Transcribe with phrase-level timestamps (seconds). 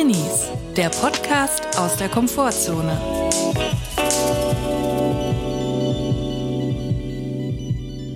[0.00, 2.98] Drinnies, der Podcast aus der Komfortzone.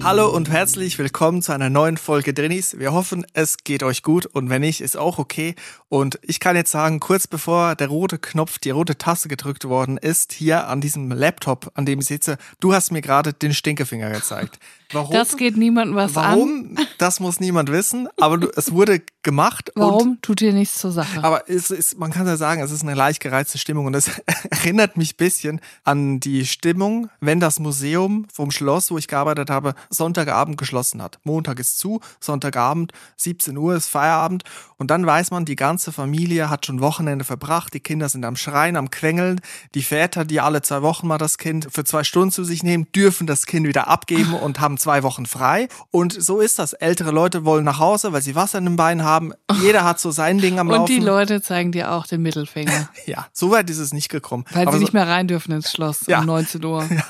[0.02, 2.78] Hallo und herzlich willkommen zu einer neuen Folge Drinnies.
[2.78, 5.56] Wir hoffen, es geht euch gut und wenn nicht, ist auch okay.
[5.90, 9.98] Und ich kann jetzt sagen, kurz bevor der rote Knopf, die rote Taste gedrückt worden
[9.98, 14.10] ist, hier an diesem Laptop, an dem ich sitze, du hast mir gerade den Stinkefinger
[14.10, 14.58] gezeigt.
[14.94, 15.12] Warum?
[15.12, 16.76] Das geht niemandem was Warum?
[16.76, 16.86] an.
[16.98, 19.72] Das muss niemand wissen, aber du, es wurde gemacht.
[19.74, 21.24] Warum tut dir nichts zur Sache?
[21.24, 24.10] Aber es ist, man kann ja sagen, es ist eine leicht gereizte Stimmung und das
[24.50, 29.50] erinnert mich ein bisschen an die Stimmung, wenn das Museum vom Schloss, wo ich gearbeitet
[29.50, 31.18] habe, Sonntagabend geschlossen hat.
[31.24, 34.44] Montag ist zu, Sonntagabend, 17 Uhr ist Feierabend
[34.76, 38.36] und dann weiß man, die ganze Familie hat schon Wochenende verbracht, die Kinder sind am
[38.36, 39.40] Schreien, am Quengeln,
[39.74, 42.86] die Väter, die alle zwei Wochen mal das Kind für zwei Stunden zu sich nehmen,
[42.92, 45.68] dürfen das Kind wieder abgeben und haben zwei Wochen frei.
[45.90, 46.74] Und so ist das.
[46.74, 49.32] Ältere Leute wollen nach Hause, weil sie Wasser in den Beinen haben.
[49.62, 50.92] Jeder hat so sein Ding am und Laufen.
[50.92, 52.90] Und die Leute zeigen dir auch den Mittelfinger.
[53.06, 54.44] ja, so weit ist es nicht gekommen.
[54.52, 56.20] Weil Aber sie so, nicht mehr rein dürfen ins Schloss ja.
[56.20, 56.88] um 19 Uhr.
[56.94, 57.02] Ja.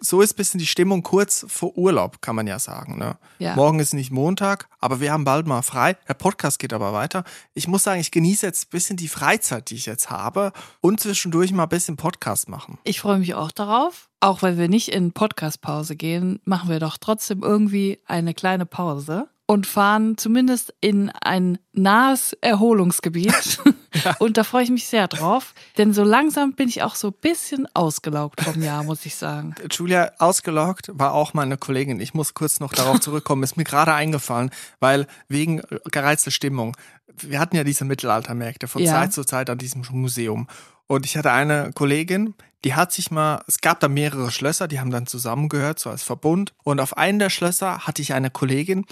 [0.00, 2.98] So ist ein bisschen die Stimmung kurz vor Urlaub, kann man ja sagen.
[2.98, 3.16] Ne?
[3.38, 3.54] Ja.
[3.56, 5.96] Morgen ist nicht Montag, aber wir haben bald mal frei.
[6.08, 7.24] Der Podcast geht aber weiter.
[7.54, 11.00] Ich muss sagen, ich genieße jetzt ein bisschen die Freizeit, die ich jetzt habe und
[11.00, 12.78] zwischendurch mal ein bisschen Podcast machen.
[12.84, 14.08] Ich freue mich auch darauf.
[14.20, 19.28] Auch weil wir nicht in Podcast-Pause gehen, machen wir doch trotzdem irgendwie eine kleine Pause
[19.46, 23.60] und fahren zumindest in ein nahes Erholungsgebiet.
[24.04, 24.16] ja.
[24.18, 27.14] Und da freue ich mich sehr drauf, denn so langsam bin ich auch so ein
[27.20, 29.54] bisschen ausgelaugt vom Jahr, muss ich sagen.
[29.70, 32.00] Julia, ausgelaugt war auch meine Kollegin.
[32.00, 33.42] Ich muss kurz noch darauf zurückkommen.
[33.42, 36.76] Ist mir gerade eingefallen, weil wegen gereizter Stimmung.
[37.18, 38.92] Wir hatten ja diese Mittelaltermärkte von ja.
[38.92, 40.48] Zeit zu Zeit an diesem Museum.
[40.86, 44.80] Und ich hatte eine Kollegin, die hat sich mal, es gab da mehrere Schlösser, die
[44.80, 46.52] haben dann zusammengehört, so als Verbund.
[46.62, 48.86] Und auf einem der Schlösser hatte ich eine Kollegin,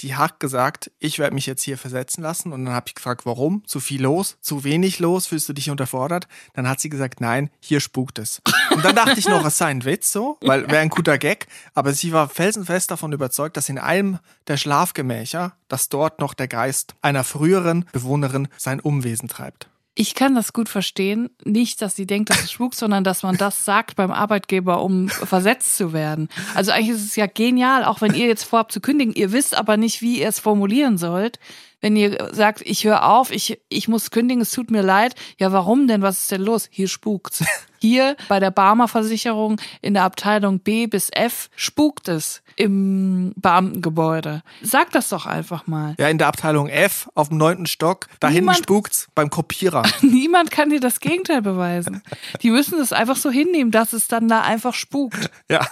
[0.00, 2.52] die hat gesagt, ich werde mich jetzt hier versetzen lassen.
[2.52, 3.62] Und dann habe ich gefragt, warum?
[3.66, 4.36] Zu viel los?
[4.40, 5.26] Zu wenig los?
[5.26, 6.28] Fühlst du dich unterfordert?
[6.54, 8.42] Dann hat sie gesagt, nein, hier spukt es.
[8.70, 11.46] Und dann dachte ich noch, es sei ein Witz so, weil wäre ein guter Gag.
[11.74, 16.48] Aber sie war felsenfest davon überzeugt, dass in einem der Schlafgemächer, dass dort noch der
[16.48, 19.68] Geist einer früheren Bewohnerin sein Umwesen treibt.
[19.98, 21.30] Ich kann das gut verstehen.
[21.42, 25.08] Nicht, dass sie denkt, dass es spukt, sondern dass man das sagt beim Arbeitgeber, um
[25.08, 26.28] versetzt zu werden.
[26.54, 29.14] Also eigentlich ist es ja genial, auch wenn ihr jetzt vorhabt zu kündigen.
[29.14, 31.38] Ihr wisst aber nicht, wie ihr es formulieren sollt.
[31.80, 35.14] Wenn ihr sagt, ich höre auf, ich, ich muss kündigen, es tut mir leid.
[35.38, 36.02] Ja, warum denn?
[36.02, 36.68] Was ist denn los?
[36.70, 37.44] Hier spukt's.
[37.78, 44.42] Hier bei der Barmer Versicherung in der Abteilung B bis F spukt es im Beamtengebäude.
[44.62, 45.94] Sag das doch einfach mal.
[45.98, 49.82] Ja, in der Abteilung F auf dem neunten Stock, da hinten spukt's beim Kopierer.
[50.00, 52.02] Niemand kann dir das Gegenteil beweisen.
[52.42, 55.30] Die müssen es einfach so hinnehmen, dass es dann da einfach spukt.
[55.48, 55.64] Ja,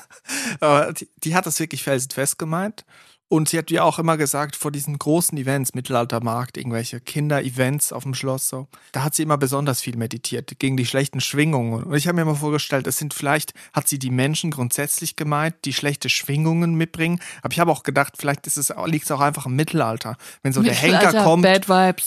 [0.60, 2.84] aber die, die hat das wirklich felsenfest gemeint.
[3.28, 8.02] Und sie hat ja auch immer gesagt, vor diesen großen Events, Mittelaltermarkt, irgendwelche Kinder-Events auf
[8.02, 11.84] dem Schloss, so, da hat sie immer besonders viel meditiert, gegen die schlechten Schwingungen.
[11.84, 15.54] Und ich habe mir mal vorgestellt, es sind vielleicht, hat sie die Menschen grundsätzlich gemeint,
[15.64, 17.18] die schlechte Schwingungen mitbringen.
[17.42, 20.16] Aber ich habe auch gedacht, vielleicht ist es, liegt es auch einfach im Mittelalter.
[20.42, 21.46] Wenn so der Henker kommt,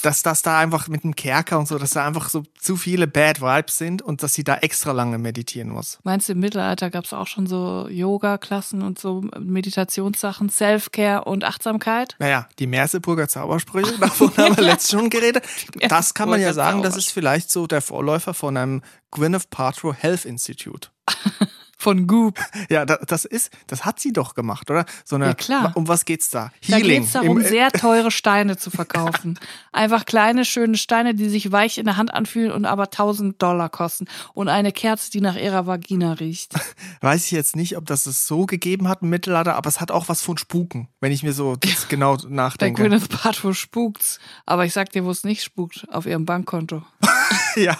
[0.04, 3.08] dass das da einfach mit dem Kerker und so, dass da einfach so zu viele
[3.08, 6.00] Bad Vibes sind und dass sie da extra lange meditieren muss.
[6.04, 11.07] Meinst du, im Mittelalter gab es auch schon so Yoga-Klassen und so Meditationssachen, Self-Care?
[11.16, 12.16] Und Achtsamkeit?
[12.20, 15.44] Naja, die Merseburger Zaubersprüche, davon haben wir letztens schon geredet.
[15.88, 18.82] Das kann man ja sagen, das ist vielleicht so der Vorläufer von einem
[19.12, 20.90] Gwyneth Paltrow Health Institute.
[21.78, 22.40] von Goop.
[22.70, 24.86] Ja, das ist, das hat sie doch gemacht, oder?
[25.06, 25.72] So eine, ja, klar.
[25.76, 26.52] Um was geht's da?
[26.60, 26.82] Healing.
[26.82, 29.40] Da geht's darum, Im, sehr teure Steine zu verkaufen.
[29.72, 33.70] Einfach kleine, schöne Steine, die sich weich in der Hand anfühlen und aber 1000 Dollar
[33.70, 34.06] kosten.
[34.34, 36.54] Und eine Kerze, die nach ihrer Vagina riecht.
[37.02, 39.92] Weiß ich jetzt nicht, ob das es so gegeben hat im Mittelalter, aber es hat
[39.92, 42.82] auch was von Spuken, wenn ich mir so das genau nachdenke.
[42.82, 44.20] Der Gwyneth Paltrow spukt's.
[44.46, 46.84] Aber ich sag dir, wo es nicht spukt, auf ihrem Bankkonto.
[47.56, 47.78] ja.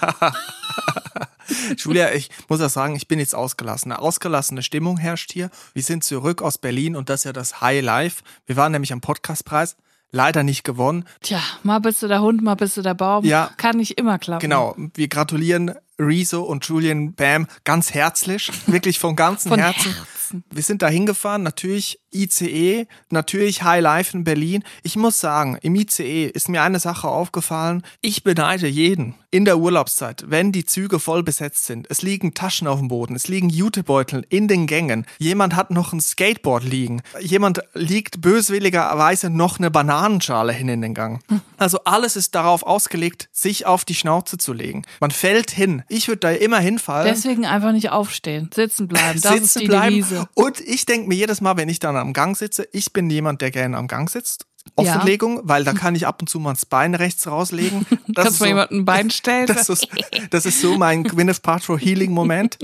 [1.78, 3.92] Julia, ich muss ja sagen, ich bin jetzt ausgelassen.
[3.92, 5.50] Eine ausgelassene Stimmung herrscht hier.
[5.74, 8.24] Wir sind zurück aus Berlin und das ist ja das High Life.
[8.46, 9.76] Wir waren nämlich am Podcastpreis.
[10.12, 11.04] Leider nicht gewonnen.
[11.22, 13.26] Tja, mal bist du der Hund, mal bist du der Baum.
[13.26, 13.52] Ja.
[13.58, 14.40] Kann nicht immer klappen.
[14.42, 14.74] Genau.
[14.94, 18.50] Wir gratulieren Rezo und Julian Bam ganz herzlich.
[18.68, 19.94] Wirklich von ganzem von Herzen.
[19.94, 20.44] Herzen.
[20.50, 24.64] Wir sind da hingefahren, natürlich ICE, natürlich High Life in Berlin.
[24.84, 27.84] Ich muss sagen, im ICE ist mir eine Sache aufgefallen.
[28.02, 31.88] Ich beneide jeden in der Urlaubszeit, wenn die Züge voll besetzt sind.
[31.90, 35.06] Es liegen Taschen auf dem Boden, es liegen Jutebeutel in den Gängen.
[35.20, 37.02] Jemand hat noch ein Skateboard liegen.
[37.20, 41.22] Jemand liegt böswilligerweise noch eine Bananenschale hin in den Gang.
[41.58, 44.84] Also alles ist darauf ausgelegt, sich auf die Schnauze zu legen.
[45.02, 45.84] Man fällt hin.
[45.90, 47.08] Ich würde da immer hinfallen.
[47.14, 49.20] Deswegen einfach nicht aufstehen, sitzen bleiben.
[49.22, 49.96] Das sitzen ist die bleiben.
[49.96, 50.30] Devise.
[50.36, 53.42] Und ich denke mir jedes Mal, wenn ich dann am Gang sitze, ich bin jemand,
[53.42, 54.46] der gerne am Gang sitzt
[54.76, 55.42] Offenlegung, ja.
[55.46, 57.86] weil da kann ich ab und zu mal das Bein rechts rauslegen.
[58.08, 59.48] Das Kannst du so, jemanden ein Bein stellen?
[59.48, 59.88] Das ist,
[60.30, 62.58] das ist so mein Gwyneth Paltrow Healing Moment.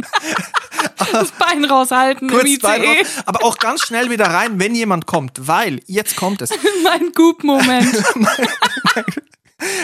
[1.11, 5.05] das Bein raushalten kurz im Bein raus, aber auch ganz schnell wieder rein, wenn jemand
[5.05, 6.49] kommt, weil jetzt kommt es.
[6.83, 8.03] mein Goop-Moment.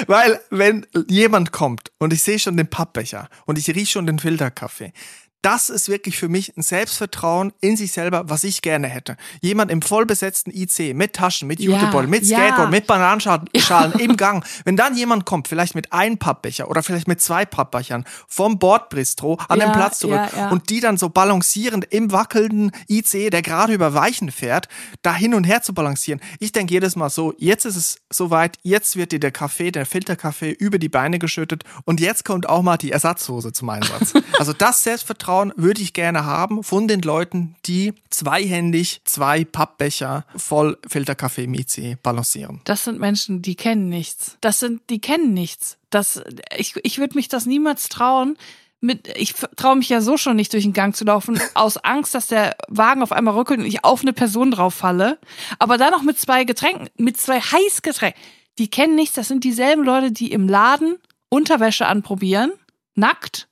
[0.07, 4.19] weil wenn jemand kommt und ich sehe schon den Pappbecher und ich rieche schon den
[4.19, 4.93] Filterkaffee,
[5.41, 9.15] das ist wirklich für mich ein Selbstvertrauen in sich selber, was ich gerne hätte.
[9.41, 12.69] Jemand im vollbesetzten IC mit Taschen, mit Jutebeutel, ja, mit Skateboard, ja.
[12.69, 13.85] mit Bananenschalen ja.
[13.99, 14.45] im Gang.
[14.65, 19.39] Wenn dann jemand kommt, vielleicht mit einem Pappbecher oder vielleicht mit zwei Pappbechern vom Bordbistro
[19.47, 23.93] an den Platz zurück und die dann so balancierend im wackelnden IC, der gerade über
[23.93, 24.67] Weichen fährt,
[25.03, 26.19] da hin und her zu balancieren.
[26.39, 29.85] Ich denke jedes Mal so, jetzt ist es soweit, jetzt wird dir der Kaffee, der
[29.85, 34.13] Filterkaffee über die Beine geschüttet und jetzt kommt auch mal die Ersatzhose zum Einsatz.
[34.39, 40.25] Also das Selbstvertrauen Selbstvertrauen würde ich gerne haben von den Leuten, die zweihändig zwei Pappbecher
[40.35, 42.61] voll Filterkaffee IC balancieren.
[42.63, 44.37] Das sind Menschen, die kennen nichts.
[44.41, 45.77] Das sind, die kennen nichts.
[45.91, 46.23] Das,
[46.57, 48.37] ich, ich würde mich das niemals trauen,
[48.81, 52.15] mit, ich traue mich ja so schon nicht durch den Gang zu laufen, aus Angst,
[52.15, 55.19] dass der Wagen auf einmal rückelt und ich auf eine Person drauf falle.
[55.59, 58.19] Aber dann noch mit zwei Getränken, mit zwei Heißgetränken.
[58.57, 60.97] Die kennen nichts, das sind dieselben Leute, die im Laden
[61.29, 62.51] Unterwäsche anprobieren,
[62.95, 63.48] nackt,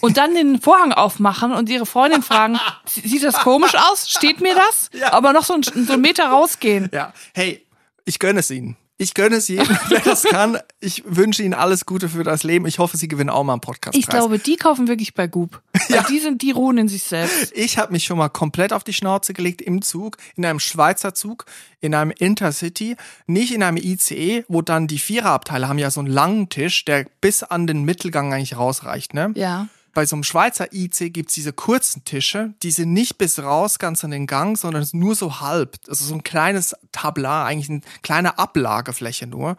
[0.00, 4.08] und dann den Vorhang aufmachen und ihre Freundin fragen, sieht das komisch aus?
[4.10, 4.90] Steht mir das?
[4.92, 5.12] Ja.
[5.12, 6.88] Aber noch so, ein, so einen Meter rausgehen.
[6.92, 7.64] Ja, hey,
[8.04, 8.76] ich gönne es ihnen.
[8.98, 10.58] Ich gönne es jedem, wer das kann.
[10.78, 12.66] Ich wünsche Ihnen alles Gute für das Leben.
[12.66, 13.96] Ich hoffe, Sie gewinnen auch mal einen Podcast.
[13.96, 15.60] Ich glaube, die kaufen wirklich bei Goop.
[15.94, 16.04] Ja.
[16.08, 17.52] Die sind, die ruhen in sich selbst.
[17.54, 21.14] Ich habe mich schon mal komplett auf die Schnauze gelegt im Zug, in einem Schweizer
[21.14, 21.46] Zug,
[21.80, 22.96] in einem Intercity,
[23.26, 27.06] nicht in einem ICE, wo dann die Viererabteile haben ja so einen langen Tisch, der
[27.20, 29.32] bis an den Mittelgang eigentlich rausreicht, ne?
[29.34, 33.78] Ja bei so einem Schweizer IC gibt's diese kurzen Tische, die sind nicht bis raus
[33.78, 35.76] ganz an den Gang, sondern nur so halb.
[35.88, 39.56] Also so ein kleines Tablar, eigentlich eine kleine Ablagefläche nur.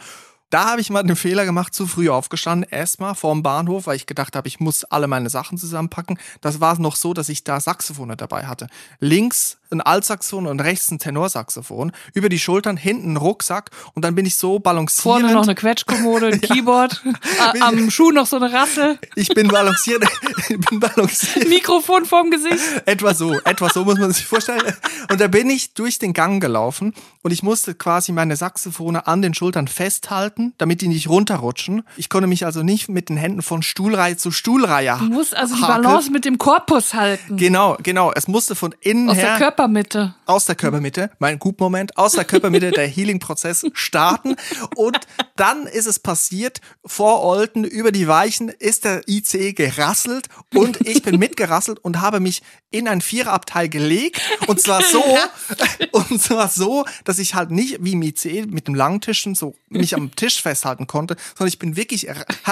[0.54, 4.06] Da habe ich mal den Fehler gemacht, zu früh aufgestanden, erstmal vorm Bahnhof, weil ich
[4.06, 6.20] gedacht habe, ich muss alle meine Sachen zusammenpacken.
[6.42, 8.68] Das war noch so, dass ich da Saxophone dabei hatte.
[9.00, 14.16] Links ein Altsaxophon und rechts ein Tenorsaxophon, über die Schultern, hinten ein Rucksack und dann
[14.16, 15.22] bin ich so balancierend.
[15.22, 17.04] Vorne noch eine Quetschkommode, ein Keyboard,
[17.62, 18.98] am Schuh noch so eine Rassel.
[19.16, 20.04] Ich bin balanciert,
[20.50, 21.50] ich bin balanciert.
[21.50, 22.64] Mikrofon vorm Gesicht.
[22.86, 24.62] Etwa so, etwa so muss man sich vorstellen.
[25.10, 29.22] Und da bin ich durch den Gang gelaufen und ich musste quasi meine Saxophone an
[29.22, 31.84] den Schultern festhalten, damit die nicht runterrutschen.
[31.98, 35.56] Ich konnte mich also nicht mit den Händen von Stuhlreihe zu Stuhlreihe Du musst also
[35.56, 37.38] die Balance mit dem Korpus halten.
[37.38, 38.12] Genau, genau.
[38.14, 39.30] Es musste von innen Aus her.
[39.30, 40.14] Der Körper Körpermitte.
[40.26, 44.36] Aus der Körpermitte, mein Gut-Moment, aus der Körpermitte der Healing-Prozess starten.
[44.76, 44.98] Und
[45.36, 51.02] dann ist es passiert, vor Olten über die Weichen ist der ICE gerasselt und ich
[51.02, 52.42] bin mitgerasselt und habe mich
[52.72, 54.22] in ein Viererabteil gelegt.
[54.48, 55.04] Und zwar so,
[55.92, 59.56] und zwar so, dass ich halt nicht wie im ICE mit dem langen Tischen so
[59.70, 62.08] mich am Tisch festhalten konnte, sondern ich bin wirklich,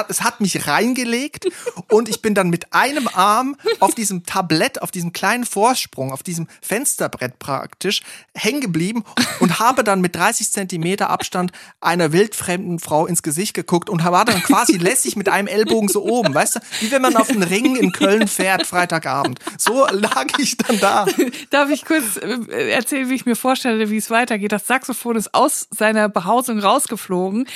[0.07, 1.47] es hat mich reingelegt
[1.89, 6.23] und ich bin dann mit einem Arm auf diesem Tablett, auf diesem kleinen Vorsprung, auf
[6.23, 8.01] diesem Fenster Fensterbrett praktisch
[8.35, 9.03] hängen geblieben
[9.39, 14.25] und habe dann mit 30 Zentimeter Abstand einer wildfremden Frau ins Gesicht geguckt und war
[14.25, 17.43] dann quasi lässig mit einem Ellbogen so oben, weißt du, wie wenn man auf den
[17.43, 19.39] Ring in Köln fährt, Freitagabend.
[19.57, 21.05] So lag ich dann da.
[21.49, 24.51] Darf ich kurz äh, erzählen, wie ich mir vorstelle, wie es weitergeht?
[24.51, 27.47] Das Saxophon ist aus seiner Behausung rausgeflogen,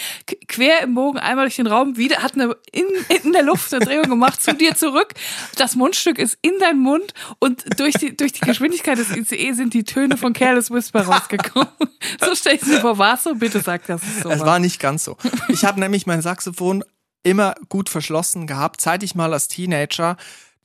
[0.47, 2.85] quer im Bogen einmal durch den Raum, wieder hat eine in,
[3.23, 5.13] in der Luft eine Drehung gemacht, zu dir zurück.
[5.57, 9.73] Das Mundstück ist in dein Mund und durch die, durch die Geschwindigkeit des ICE sind
[9.73, 11.67] die Töne von Careless Whisper rausgekommen.
[12.19, 13.35] so stell ich mir vor, war so?
[13.35, 14.29] Bitte sag das so.
[14.29, 15.17] Es war nicht ganz so.
[15.49, 16.83] Ich habe nämlich mein Saxophon
[17.23, 20.15] immer gut verschlossen gehabt, seit ich mal als Teenager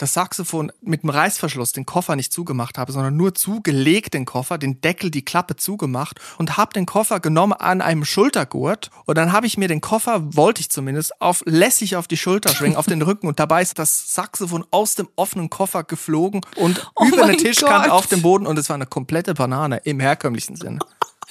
[0.01, 4.57] das Saxophon mit dem Reißverschluss den Koffer nicht zugemacht habe, sondern nur zugelegt den Koffer,
[4.57, 9.33] den Deckel, die Klappe zugemacht und habe den Koffer genommen an einem Schultergurt und dann
[9.33, 12.87] habe ich mir den Koffer, wollte ich zumindest, auf lässig auf die Schulter schwingen, auf
[12.87, 17.25] den Rücken und dabei ist das Saxophon aus dem offenen Koffer geflogen und oh über
[17.25, 17.99] eine Tischkante Gott.
[17.99, 20.79] auf dem Boden und es war eine komplette Banane im herkömmlichen Sinne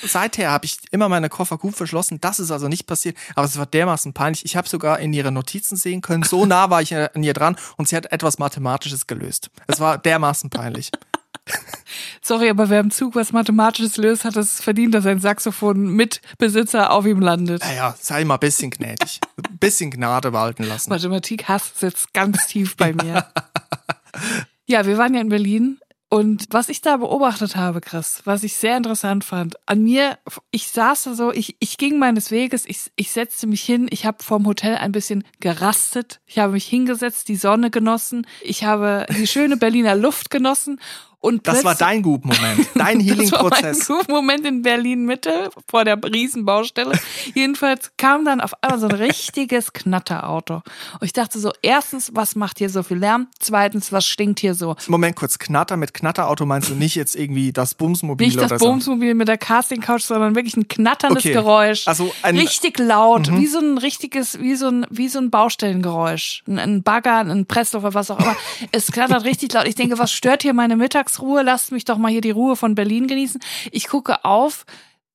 [0.02, 2.20] seither habe ich immer meine Koffer gut verschlossen.
[2.22, 3.18] Das ist also nicht passiert.
[3.36, 4.46] Aber es war dermaßen peinlich.
[4.46, 6.24] Ich habe sogar in ihre Notizen sehen können.
[6.24, 9.50] So nah war ich an ihr dran und sie hat etwas Mathematisches gelöst.
[9.68, 10.92] Es war dermaßen peinlich.
[12.22, 17.06] Sorry, aber wer im Zug was Mathematisches löst, hat es verdient, dass ein Saxophon-Mitbesitzer auf
[17.06, 17.62] ihm landet.
[17.64, 19.20] Naja, sei mal ein bisschen gnädig.
[19.38, 20.90] Ein bisschen Gnade walten lassen.
[20.90, 23.26] Mathematik-Hass sitzt ganz tief bei mir.
[24.68, 25.80] ja, wir waren ja in Berlin
[26.12, 30.18] und was ich da beobachtet habe, Chris, was ich sehr interessant fand, an mir,
[30.50, 34.08] ich saß da so, ich, ich ging meines Weges, ich, ich setzte mich hin, ich
[34.08, 39.06] habe vorm Hotel ein bisschen gerastet, ich habe mich hingesetzt, die Sonne genossen, ich habe
[39.16, 40.80] die schöne Berliner Luft genossen
[41.22, 43.80] Und das war dein Gut-Moment, dein Healing-Prozess.
[43.80, 46.98] Das war mein Gut-Moment in Berlin-Mitte vor der Riesenbaustelle.
[47.36, 50.56] Jedenfalls kam dann auf einmal so ein richtiges Knatterauto.
[50.56, 53.28] Und ich dachte so, erstens, was macht hier so viel Lärm?
[53.40, 54.76] Zweitens, was stinkt hier so?
[54.88, 58.60] Moment kurz, Knatter mit Knatterauto meinst du nicht jetzt irgendwie das Bumsmobil Nicht das oder
[58.60, 58.66] so?
[58.68, 61.34] Bumsmobil mit der Casting-Couch, sondern wirklich ein knatterndes Okay.
[61.34, 61.88] Geräusch.
[61.88, 66.44] Also ein- Richtig laut, wie so ein richtiges, wie so ein, wie so ein Baustellengeräusch.
[66.48, 68.36] Ein, ein Bagger, ein Pressluft, was auch immer.
[68.72, 69.68] Es knattert richtig laut.
[69.68, 70.76] Ich denke, was stört hier meine
[71.10, 71.44] Mittagsruhe?
[71.44, 73.42] Lasst mich doch mal hier die Ruhe von Berlin genießen.
[73.72, 74.66] Ich gucke auf.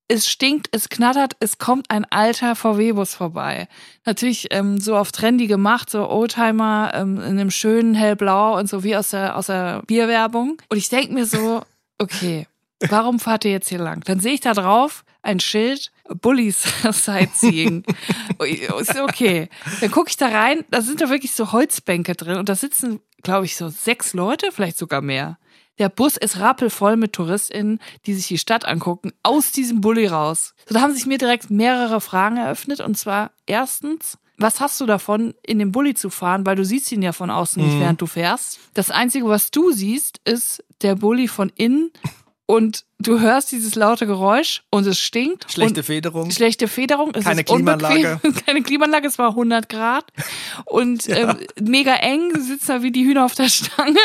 [0.07, 3.69] Es stinkt, es knattert, es kommt ein alter VW-Bus vorbei.
[4.05, 8.85] Natürlich ähm, so auf trendy gemacht, so Oldtimer ähm, in einem schönen hellblau und so
[8.85, 10.61] wie aus der, aus der Bierwerbung.
[10.69, 11.63] Und ich denke mir so,
[11.99, 12.47] okay,
[12.91, 14.03] warum fahrt ihr jetzt hier lang?
[14.05, 17.85] Dann sehe ich da drauf ein Schild, Bullies Sightseeing.
[18.79, 19.49] ist okay.
[19.81, 23.01] Dann gucke ich da rein, da sind da wirklich so Holzbänke drin und da sitzen,
[23.23, 25.39] glaube ich, so sechs Leute, vielleicht sogar mehr.
[25.79, 30.55] Der Bus ist rappelvoll mit TouristInnen, die sich die Stadt angucken, aus diesem Bulli raus.
[30.67, 32.81] So, da haben sich mir direkt mehrere Fragen eröffnet.
[32.81, 36.47] Und zwar erstens, was hast du davon, in den Bulli zu fahren?
[36.47, 38.61] Weil du siehst ihn ja von außen nicht, während du fährst.
[38.75, 41.91] Das Einzige, was du siehst, ist der Bulli von innen
[42.47, 45.51] und du hörst dieses laute Geräusch und es stinkt.
[45.51, 46.31] Schlechte Federung.
[46.31, 47.13] Schlechte Federung.
[47.15, 47.49] Es Keine ist.
[47.49, 48.21] Klimaanlage.
[48.47, 50.13] Keine Klimaanlage, es war 100 Grad.
[50.67, 53.99] Und ähm, mega eng, du sitzt da wie die Hühner auf der Stange.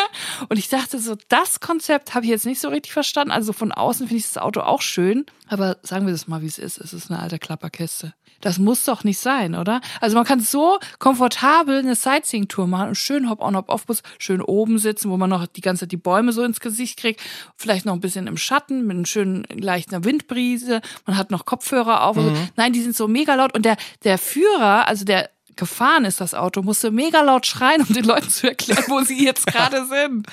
[0.48, 3.32] Und ich dachte so, das Konzept habe ich jetzt nicht so richtig verstanden.
[3.32, 5.26] Also von außen finde ich das Auto auch schön.
[5.48, 6.78] Aber sagen wir das mal, wie es ist.
[6.78, 8.14] Es ist eine alte Klapperkiste.
[8.42, 9.82] Das muss doch nicht sein, oder?
[10.02, 15.10] Also man kann so komfortabel eine Sightseeing-Tour machen und schön Hop-on, Hop-off-Bus, schön oben sitzen,
[15.10, 17.22] wo man noch die ganze Zeit die Bäume so ins Gesicht kriegt,
[17.56, 22.04] vielleicht noch ein bisschen im Schatten mit einem schönen leichten Windbrise, man hat noch Kopfhörer
[22.04, 22.18] auf.
[22.18, 25.30] Also, nein, die sind so mega laut und der, der Führer, also der
[25.60, 29.24] gefahren ist, das Auto, musste mega laut schreien, um den Leuten zu erklären, wo sie
[29.24, 30.26] jetzt gerade sind.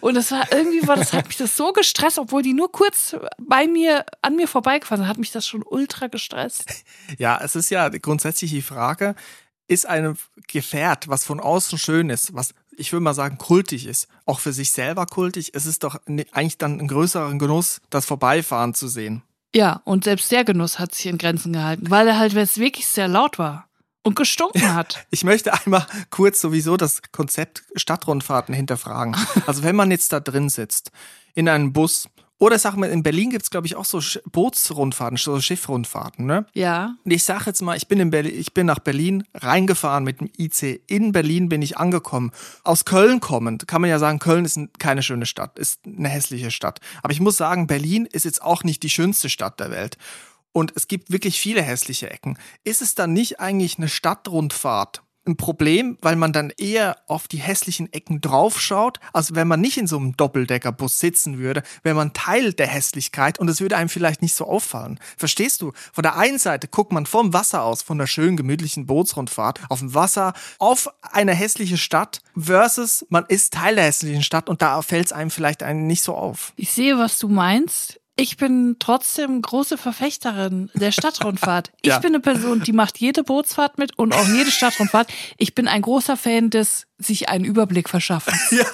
[0.00, 3.16] Und das war irgendwie, war das hat mich das so gestresst, obwohl die nur kurz
[3.38, 6.84] bei mir, an mir vorbeigefahren sind, hat mich das schon ultra gestresst.
[7.16, 9.14] Ja, es ist ja grundsätzlich die Frage,
[9.66, 14.08] ist ein Gefährt, was von außen schön ist, was ich würde mal sagen kultig ist,
[14.26, 18.74] auch für sich selber kultig, es ist doch eigentlich dann ein größeren Genuss, das Vorbeifahren
[18.74, 19.22] zu sehen.
[19.54, 23.06] Ja, und selbst der Genuss hat sich in Grenzen gehalten, weil er halt wirklich sehr
[23.06, 23.68] laut war
[24.04, 25.04] und gestunken hat.
[25.10, 29.16] Ich möchte einmal kurz sowieso das Konzept Stadtrundfahrten hinterfragen.
[29.46, 30.90] Also wenn man jetzt da drin sitzt,
[31.34, 32.08] in einem Bus,
[32.38, 36.46] oder sag mal, in Berlin gibt's glaube ich, auch so Bootsrundfahrten, so Schiffrundfahrten, ne?
[36.52, 36.94] Ja.
[37.04, 40.20] Und ich sage jetzt mal, ich bin, in Berlin, ich bin nach Berlin reingefahren mit
[40.20, 40.82] dem IC.
[40.86, 42.32] In Berlin bin ich angekommen.
[42.64, 46.08] Aus Köln kommend kann man ja sagen, Köln ist ein- keine schöne Stadt, ist eine
[46.08, 46.80] hässliche Stadt.
[47.02, 49.96] Aber ich muss sagen, Berlin ist jetzt auch nicht die schönste Stadt der Welt.
[50.54, 52.38] Und es gibt wirklich viele hässliche Ecken.
[52.62, 55.02] Ist es dann nicht eigentlich eine Stadtrundfahrt?
[55.26, 59.78] Ein Problem, weil man dann eher auf die hässlichen Ecken draufschaut, als wenn man nicht
[59.78, 63.88] in so einem Doppeldeckerbus sitzen würde, wäre man Teil der Hässlichkeit und es würde einem
[63.88, 65.00] vielleicht nicht so auffallen.
[65.16, 65.72] Verstehst du?
[65.92, 69.80] Von der einen Seite guckt man vom Wasser aus, von der schönen gemütlichen Bootsrundfahrt auf
[69.80, 74.82] dem Wasser, auf eine hässliche Stadt versus man ist Teil der hässlichen Stadt und da
[74.82, 76.52] fällt es einem vielleicht einem nicht so auf.
[76.56, 77.98] Ich sehe, was du meinst.
[78.16, 81.70] Ich bin trotzdem große Verfechterin der Stadtrundfahrt.
[81.82, 81.98] Ich Ja.
[81.98, 85.12] bin eine Person, die macht jede Bootsfahrt mit und auch jede Stadtrundfahrt.
[85.36, 88.32] Ich bin ein großer Fan des sich einen Überblick verschaffen.
[88.52, 88.64] Ja.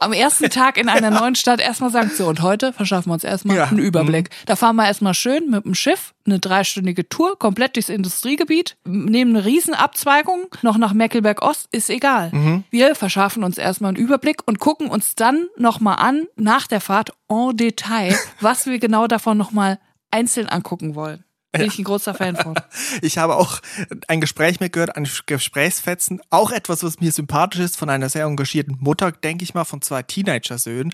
[0.00, 3.24] Am ersten Tag in einer neuen Stadt erstmal sagen, so und heute verschaffen wir uns
[3.24, 3.66] erstmal Ja.
[3.66, 3.70] Mhm.
[3.72, 4.30] einen Überblick.
[4.46, 9.36] Da fahren wir erstmal schön mit dem Schiff, eine dreistündige Tour, komplett durchs Industriegebiet, nehmen
[9.36, 12.30] eine Riesenabzweigung, noch nach Meckelberg Ost, ist egal.
[12.32, 12.64] Mhm.
[12.70, 17.10] Wir verschaffen uns erstmal einen Überblick und gucken uns dann nochmal an, nach der Fahrt
[17.28, 19.78] en Detail, was wir genau davon nochmal
[20.10, 21.24] einzeln angucken wollen.
[21.52, 22.54] Bin ich ein großer Fan von.
[23.00, 23.60] Ich habe auch
[24.08, 28.76] ein Gespräch mitgehört, ein Gesprächsfetzen, auch etwas, was mir sympathisch ist, von einer sehr engagierten
[28.80, 30.92] Mutter, denke ich mal, von zwei Teenager-Söhnen,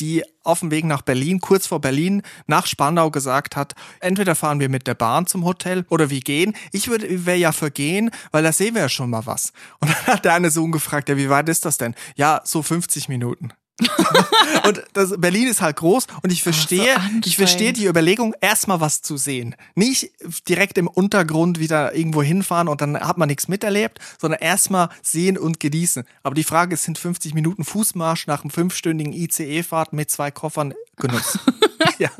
[0.00, 4.60] die auf dem Weg nach Berlin, kurz vor Berlin, nach Spandau gesagt hat, entweder fahren
[4.60, 6.54] wir mit der Bahn zum Hotel oder wir gehen.
[6.72, 9.52] Ich würde, wäre ja für gehen, weil da sehen wir ja schon mal was.
[9.80, 11.94] Und dann hat der eine Sohn gefragt, ja, wie weit ist das denn?
[12.16, 13.52] Ja, so 50 Minuten.
[14.66, 17.26] und das, Berlin ist halt groß und ich verstehe, anstrengend.
[17.26, 19.56] ich verstehe die Überlegung, erstmal was zu sehen.
[19.74, 20.10] Nicht
[20.48, 25.36] direkt im Untergrund wieder irgendwo hinfahren und dann hat man nichts miterlebt, sondern erstmal sehen
[25.36, 26.04] und genießen.
[26.22, 30.74] Aber die Frage ist, sind 50 Minuten Fußmarsch nach einem fünfstündigen ICE-Fahrt mit zwei Koffern
[30.96, 31.40] genutzt?
[31.98, 32.10] ja.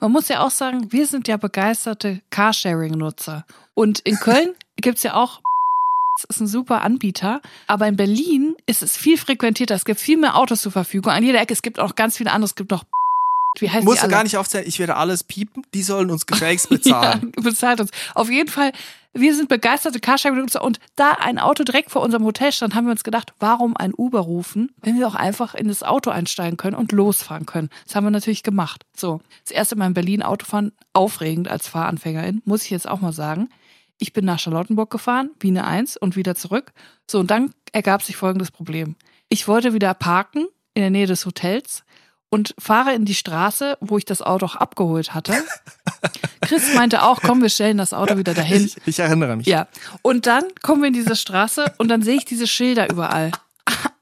[0.00, 3.46] Man muss ja auch sagen, wir sind ja begeisterte Carsharing-Nutzer.
[3.74, 5.40] Und in Köln gibt's ja auch,
[6.16, 9.74] das ist ein super Anbieter, aber in Berlin ist es viel frequentierter.
[9.74, 11.12] Es gibt viel mehr Autos zur Verfügung.
[11.12, 12.84] An jeder Ecke, es gibt auch ganz viele andere, es gibt noch
[13.60, 16.68] Wie heißen Musst du gar nicht aufzählen, ich werde alles piepen, die sollen uns gefälligst
[16.70, 17.32] bezahlen.
[17.36, 17.90] Ja, bezahlt uns.
[18.14, 18.72] Auf jeden Fall,
[19.12, 22.90] wir sind begeisterte Carsharing-Nutzer und da ein Auto direkt vor unserem Hotel stand, haben wir
[22.90, 26.76] uns gedacht, warum ein Uber rufen, wenn wir auch einfach in das Auto einsteigen können
[26.76, 27.70] und losfahren können.
[27.86, 28.84] Das haben wir natürlich gemacht.
[28.96, 33.12] So, das erste Mal in Berlin Autofahren, aufregend als Fahranfängerin, muss ich jetzt auch mal
[33.12, 33.50] sagen.
[33.98, 36.72] Ich bin nach Charlottenburg gefahren, Biene 1 und wieder zurück.
[37.10, 38.96] So, und dann ergab sich folgendes Problem.
[39.28, 41.84] Ich wollte wieder parken in der Nähe des Hotels
[42.34, 45.34] und fahre in die Straße, wo ich das Auto auch abgeholt hatte.
[46.40, 48.64] Chris meinte auch, komm, wir stellen das Auto wieder dahin.
[48.64, 49.46] Ich, ich erinnere mich.
[49.46, 49.68] Ja.
[50.02, 53.30] Und dann kommen wir in diese Straße und dann sehe ich diese Schilder überall.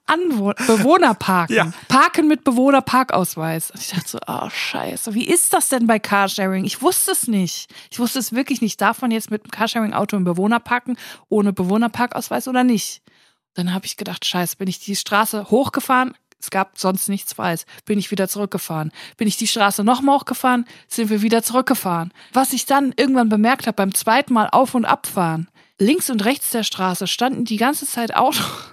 [0.06, 1.56] Anwo Bewohnerparken.
[1.56, 1.72] Ja.
[1.88, 3.70] Parken mit Bewohnerparkausweis.
[3.70, 6.64] Und ich dachte so, oh scheiße, wie ist das denn bei Carsharing?
[6.64, 7.72] Ich wusste es nicht.
[7.90, 8.80] Ich wusste es wirklich nicht.
[8.80, 10.96] Darf man jetzt mit dem Carsharing-Auto im Bewohner parken,
[11.28, 13.02] ohne Bewohnerparkausweis oder nicht?
[13.54, 17.66] Dann habe ich gedacht, scheiße, bin ich die Straße hochgefahren, es gab sonst nichts freies.
[17.84, 18.90] Bin ich wieder zurückgefahren.
[19.16, 22.12] Bin ich die Straße nochmal hochgefahren, sind wir wieder zurückgefahren.
[22.32, 25.48] Was ich dann irgendwann bemerkt habe beim zweiten Mal auf- und abfahren.
[25.78, 28.71] Links und rechts der Straße standen die ganze Zeit Autos.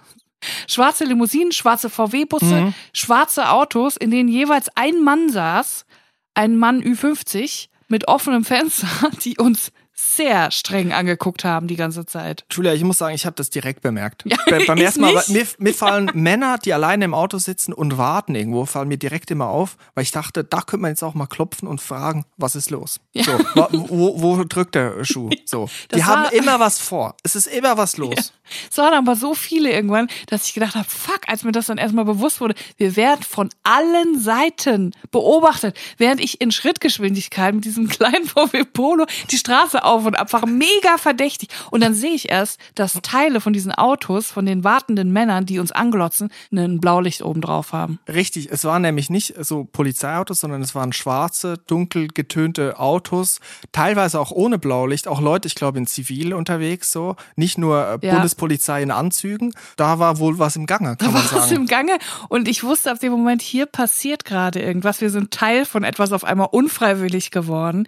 [0.68, 5.86] Schwarze Limousinen, schwarze VW-Busse, schwarze Autos, in denen jeweils ein Mann saß,
[6.34, 8.88] ein Mann Ü50 mit offenem Fenster,
[9.24, 12.46] die uns sehr streng angeguckt haben die ganze Zeit.
[12.52, 14.24] Julia, ich muss sagen, ich habe das direkt bemerkt.
[14.30, 17.98] Ja, Be- Beim ersten Mal, mir, mir fallen Männer, die alleine im Auto sitzen und
[17.98, 21.14] warten irgendwo, fallen mir direkt immer auf, weil ich dachte, da könnte man jetzt auch
[21.16, 23.00] mal klopfen und fragen, was ist los?
[23.14, 25.30] So, wa- wo, wo drückt der Schuh?
[25.46, 27.16] So, die Das haben war- immer was vor.
[27.24, 28.34] Es ist immer was los.
[28.70, 31.78] Es waren aber so viele irgendwann, dass ich gedacht habe, fuck, als mir das dann
[31.78, 37.88] erstmal bewusst wurde, wir werden von allen Seiten beobachtet, während ich in Schrittgeschwindigkeit mit diesem
[37.88, 41.50] kleinen VW Polo die Straße auf und ab fahre, mega verdächtig.
[41.72, 45.60] Und dann sehe ich erst, dass Teile von diesen Autos, von den wartenden Männern, die
[45.60, 48.00] uns anglotzen, ein Blaulicht oben drauf haben.
[48.08, 53.40] Richtig, es waren nämlich nicht so Polizeiautos, sondern es waren schwarze, dunkel getönte Autos,
[53.72, 58.06] teilweise auch ohne Blaulicht, auch Leute, ich glaube in Zivil unterwegs so, nicht nur äh,
[58.06, 58.14] Ja.
[58.14, 61.62] Bundespolizei in Anzügen, da war wohl was im Gange, kann Da man war was sagen.
[61.62, 61.98] im Gange
[62.30, 65.02] und ich wusste ab dem Moment, hier passiert gerade irgendwas.
[65.02, 67.88] Wir sind Teil von etwas auf einmal unfreiwillig geworden.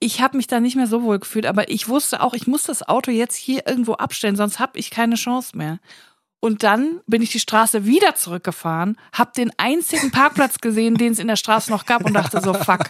[0.00, 2.62] Ich habe mich da nicht mehr so wohl gefühlt, aber ich wusste auch, ich muss
[2.64, 5.80] das Auto jetzt hier irgendwo abstellen, sonst habe ich keine Chance mehr.
[6.40, 11.18] Und dann bin ich die Straße wieder zurückgefahren, habe den einzigen Parkplatz gesehen, den es
[11.18, 12.84] in der Straße noch gab und dachte so, fuck,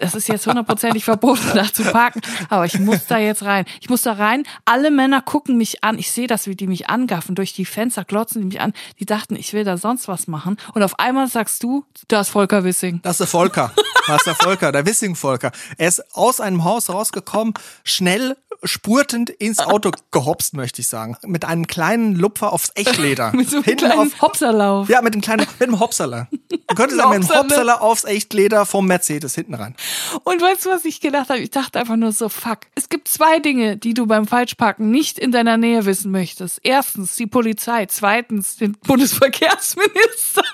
[0.00, 3.66] das ist jetzt hundertprozentig verboten, da zu parken, aber ich muss da jetzt rein.
[3.80, 4.42] Ich muss da rein.
[4.64, 5.98] Alle Männer gucken mich an.
[5.98, 7.36] Ich sehe das, wie die mich angaffen.
[7.36, 8.72] Durch die Fenster glotzen die mich an.
[8.98, 10.56] Die dachten, ich will da sonst was machen.
[10.74, 13.00] Und auf einmal sagst du, da ist Volker Wissing.
[13.02, 13.72] Das ist der Volker.
[14.08, 15.52] Das ist der Volker, der Wissing-Volker.
[15.76, 21.16] Er ist aus einem Haus rausgekommen, schnell spurtend ins Auto gehopst, möchte ich sagen.
[21.24, 23.32] Mit einem kleinen Lupfer aufs Echtleder.
[23.36, 24.88] Mit so einem Hinten kleinen auf, Hopserlauf.
[24.88, 26.28] ja, mit einem kleinen, mit einem Hopserler.
[26.30, 27.40] Man könnte sagen, mit einem Hopserle.
[27.42, 29.74] Hopserler aufs Echtleder vom Mercedes hinten rein.
[30.24, 31.40] Und weißt du, was ich gedacht habe?
[31.40, 32.60] Ich dachte einfach nur so, fuck.
[32.74, 36.60] Es gibt zwei Dinge, die du beim Falschparken nicht in deiner Nähe wissen möchtest.
[36.62, 40.42] Erstens die Polizei, zweitens den Bundesverkehrsminister.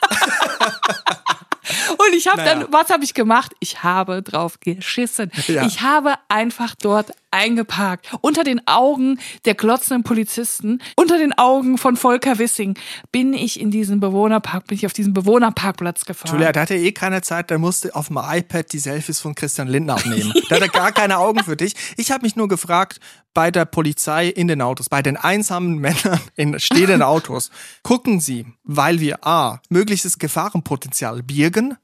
[1.92, 2.54] Und ich habe Naja.
[2.56, 3.52] dann, was habe ich gemacht?
[3.58, 5.30] Ich habe drauf geschissen.
[5.46, 5.64] Ja.
[5.64, 8.08] Ich habe einfach dort eingeparkt.
[8.20, 12.78] Unter den Augen der glotzenden Polizisten, unter den Augen von Volker Wissing
[13.12, 16.32] bin ich in diesen Bewohnerpark, bin ich auf diesen Bewohnerparkplatz gefahren.
[16.32, 19.68] Julia, der hatte eh keine Zeit, der musste auf dem iPad die Selfies von Christian
[19.68, 20.32] Lindner abnehmen.
[20.50, 21.74] Der hatte gar keine Augen für dich.
[21.96, 23.00] Ich habe mich nur gefragt,
[23.32, 27.50] bei der Polizei in den Autos, bei den einsamen Männern in stehenden Autos,
[27.82, 31.76] gucken Sie, weil wir A, mögliches Gefahrenpotenzial birgen,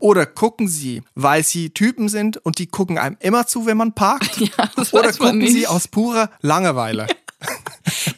[0.00, 3.94] oder gucken Sie, weil Sie Typen sind und die gucken einem immer zu, wenn man
[3.94, 4.38] parkt?
[4.40, 7.06] Ja, oder gucken Sie aus purer Langeweile?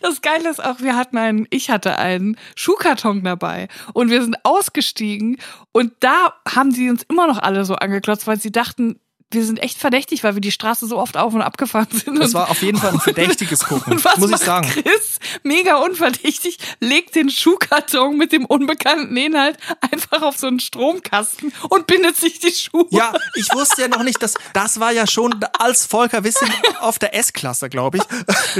[0.01, 4.37] Das Geile ist auch, wir hatten einen, ich hatte einen Schuhkarton dabei und wir sind
[4.45, 5.39] ausgestiegen
[5.71, 8.99] und da haben sie uns immer noch alle so angeklotzt, weil sie dachten,
[9.33, 12.19] wir sind echt verdächtig, weil wir die Straße so oft auf und abgefahren sind.
[12.19, 14.69] Das war auf jeden Fall ein verdächtiges Gucken, und was muss ich sagen.
[14.69, 21.53] Chris, mega unverdächtig, legt den Schuhkarton mit dem unbekannten Inhalt einfach auf so einen Stromkasten
[21.69, 22.87] und bindet sich die Schuhe.
[22.91, 26.99] Ja, ich wusste ja noch nicht, dass das war ja schon als Volker Wissing auf
[26.99, 28.05] der S-Klasse, glaube ich,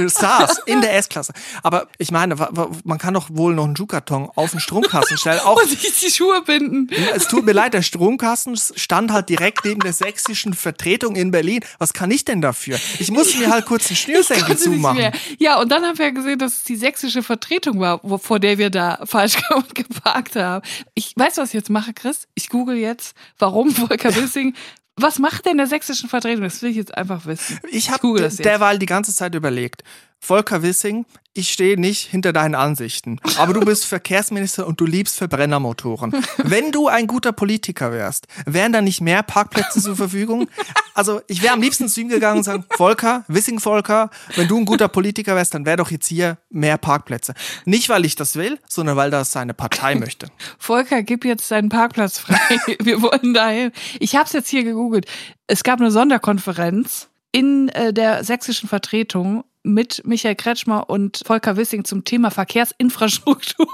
[0.13, 1.33] saß in der S-Klasse.
[1.61, 2.35] Aber ich meine,
[2.83, 5.39] man kann doch wohl noch einen Schuhkarton auf den Stromkasten stellen.
[5.41, 6.89] Auch Und sich die Schuhe binden.
[7.13, 11.59] es tut mir leid, der Stromkasten stand halt direkt neben der sächsischen Vertretung in Berlin.
[11.77, 12.79] Was kann ich denn dafür?
[12.97, 15.11] Ich musste mir halt kurz einen Schnürsenkel zumachen.
[15.37, 18.57] Ja, und dann haben wir gesehen, dass es die sächsische Vertretung war, wo, vor der
[18.57, 20.65] wir da falsch ge- geparkt haben.
[20.95, 22.27] Ich weiß, was ich jetzt mache, Chris.
[22.33, 24.55] Ich google jetzt, warum Volker Wissing.
[24.95, 26.43] Was macht denn der sächsischen Vertretung?
[26.43, 27.59] Das will ich jetzt einfach wissen.
[27.71, 29.83] Ich habe derweil die ganze Zeit überlegt,
[30.23, 35.17] Volker Wissing, ich stehe nicht hinter deinen Ansichten, aber du bist Verkehrsminister und du liebst
[35.17, 36.13] Verbrennermotoren.
[36.37, 40.47] Wenn du ein guter Politiker wärst, wären da nicht mehr Parkplätze zur Verfügung?
[40.93, 44.57] Also ich wäre am liebsten zu ihm gegangen und sagen, Volker, Wissing Volker, wenn du
[44.57, 47.33] ein guter Politiker wärst, dann wäre doch jetzt hier mehr Parkplätze.
[47.65, 50.27] Nicht, weil ich das will, sondern weil das seine Partei möchte.
[50.57, 52.37] Volker, gib jetzt deinen Parkplatz frei.
[52.79, 53.73] Wir wollen dahin.
[53.99, 55.05] Ich habe es jetzt hier gegoogelt.
[55.47, 61.85] Es gab eine Sonderkonferenz in äh, der sächsischen Vertretung mit Michael Kretschmer und Volker Wissing
[61.85, 63.67] zum Thema Verkehrsinfrastruktur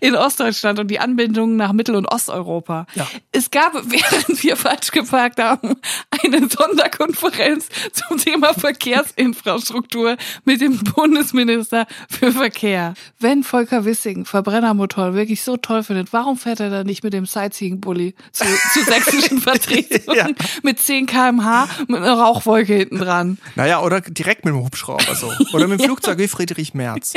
[0.00, 2.86] in Ostdeutschland und die Anbindung nach Mittel- und Osteuropa.
[2.94, 3.06] Ja.
[3.32, 5.76] Es gab, während wir falsch geparkt haben,
[6.22, 12.94] eine Sonderkonferenz zum Thema Verkehrsinfrastruktur mit dem Bundesminister für Verkehr.
[13.18, 17.26] Wenn Volker Wissing Verbrennermotoren wirklich so toll findet, warum fährt er dann nicht mit dem
[17.26, 20.28] Sightseeing-Bully zu, zu sächsischen Vertretungen ja.
[20.62, 23.38] mit 10 kmh mit einer Rauchwolke hinten dran?
[23.54, 25.32] Naja, oder direkt mit dem Hubschrauber so.
[25.52, 27.14] Oder mit dem Flugzeug wie Friedrich Merz.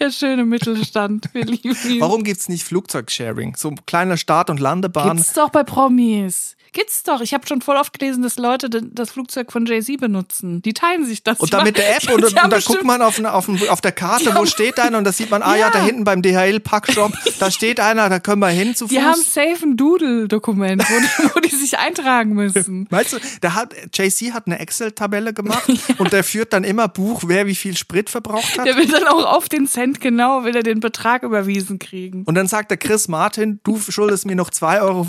[0.00, 2.00] Der schöne Mittelstand, wir lieben ihn.
[2.00, 3.56] Warum gibt's nicht Flugzeugsharing?
[3.56, 5.16] So kleine Start- und Landebahn.
[5.16, 6.55] Gibt's doch bei Promis.
[6.76, 7.22] Gibt's doch.
[7.22, 10.60] Ich habe schon voll oft gelesen, dass Leute das Flugzeug von Jay-Z benutzen.
[10.60, 11.40] Die teilen sich das.
[11.40, 13.92] Und dann mit der App und, und, und da guckt man auf, auf, auf der
[13.92, 17.12] Karte, wo steht einer und da sieht man, ah ja, ja da hinten beim DHL-Packshop,
[17.38, 18.94] da steht einer, da können wir hin zu Fuß.
[18.94, 22.86] Die haben safe ein Doodle-Dokument, wo, die, wo die sich eintragen müssen.
[22.90, 25.94] Meinst du, da hat, JC hat eine Excel-Tabelle gemacht ja.
[25.96, 28.66] und der führt dann immer Buch, wer wie viel Sprit verbraucht hat.
[28.66, 32.24] Der will dann auch auf den Cent genau, will er den Betrag überwiesen kriegen.
[32.24, 35.06] Und dann sagt der Chris Martin, du schuldest mir noch 2,95 Euro.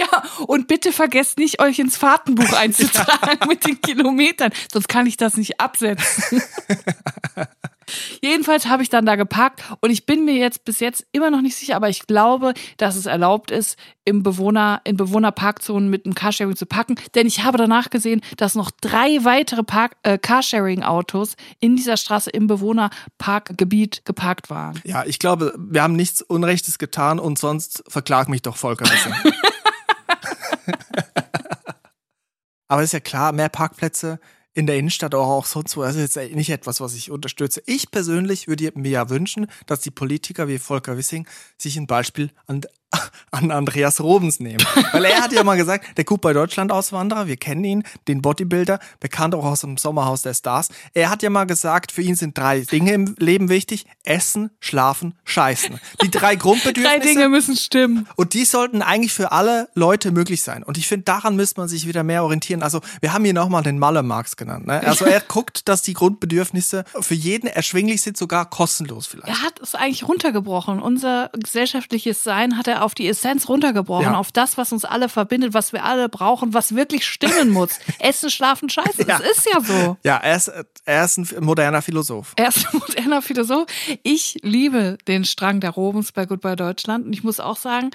[0.00, 3.46] Ja, und bitte vergesst nicht, euch ins Fahrtenbuch einzutragen ja.
[3.46, 6.42] mit den Kilometern, sonst kann ich das nicht absetzen.
[8.22, 11.40] Jedenfalls habe ich dann da geparkt und ich bin mir jetzt bis jetzt immer noch
[11.40, 16.14] nicht sicher, aber ich glaube, dass es erlaubt ist, im Bewohner, in Bewohnerparkzonen mit einem
[16.14, 16.96] Carsharing zu packen.
[17.14, 22.30] Denn ich habe danach gesehen, dass noch drei weitere Park, äh, Carsharing-Autos in dieser Straße
[22.30, 24.80] im Bewohnerparkgebiet geparkt waren.
[24.84, 28.86] Ja, ich glaube, wir haben nichts Unrechtes getan und sonst verklag mich doch Volker.
[32.68, 34.18] Aber ist ja klar, mehr Parkplätze
[34.56, 35.82] in der Innenstadt oder auch sonst wo.
[35.82, 37.62] Das ist jetzt nicht etwas, was ich unterstütze.
[37.66, 42.30] Ich persönlich würde mir ja wünschen, dass die Politiker wie Volker Wissing sich ein Beispiel
[42.46, 42.62] an
[43.30, 44.64] an Andreas Robens nehmen.
[44.92, 48.22] Weil er hat ja mal gesagt, der Coup bei Deutschland Auswanderer, wir kennen ihn, den
[48.22, 50.68] Bodybuilder, bekannt auch aus dem Sommerhaus der Stars.
[50.94, 53.86] Er hat ja mal gesagt, für ihn sind drei Dinge im Leben wichtig.
[54.04, 55.78] Essen, schlafen, scheißen.
[56.02, 56.98] Die drei Grundbedürfnisse.
[56.98, 58.08] drei Dinge müssen stimmen.
[58.16, 60.62] Und die sollten eigentlich für alle Leute möglich sein.
[60.62, 62.62] Und ich finde, daran müsste man sich wieder mehr orientieren.
[62.62, 64.66] Also wir haben hier nochmal den Malle Marx genannt.
[64.66, 64.82] Ne?
[64.86, 69.28] Also er guckt, dass die Grundbedürfnisse für jeden erschwinglich sind, sogar kostenlos vielleicht.
[69.28, 70.80] Er hat es eigentlich runtergebrochen.
[70.80, 74.14] Unser gesellschaftliches Sein hat er auf die Essenz runtergebrochen, ja.
[74.14, 77.78] auf das, was uns alle verbindet, was wir alle brauchen, was wirklich stimmen muss.
[77.98, 79.02] Essen, schlafen, scheiße.
[79.06, 79.18] Ja.
[79.18, 79.96] Das ist ja so.
[80.04, 80.52] Ja, er ist,
[80.84, 82.32] er ist ein moderner Philosoph.
[82.36, 83.66] Er ist ein moderner Philosoph.
[84.04, 87.90] Ich liebe den Strang der Robens bei Goodbye Deutschland und ich muss auch sagen,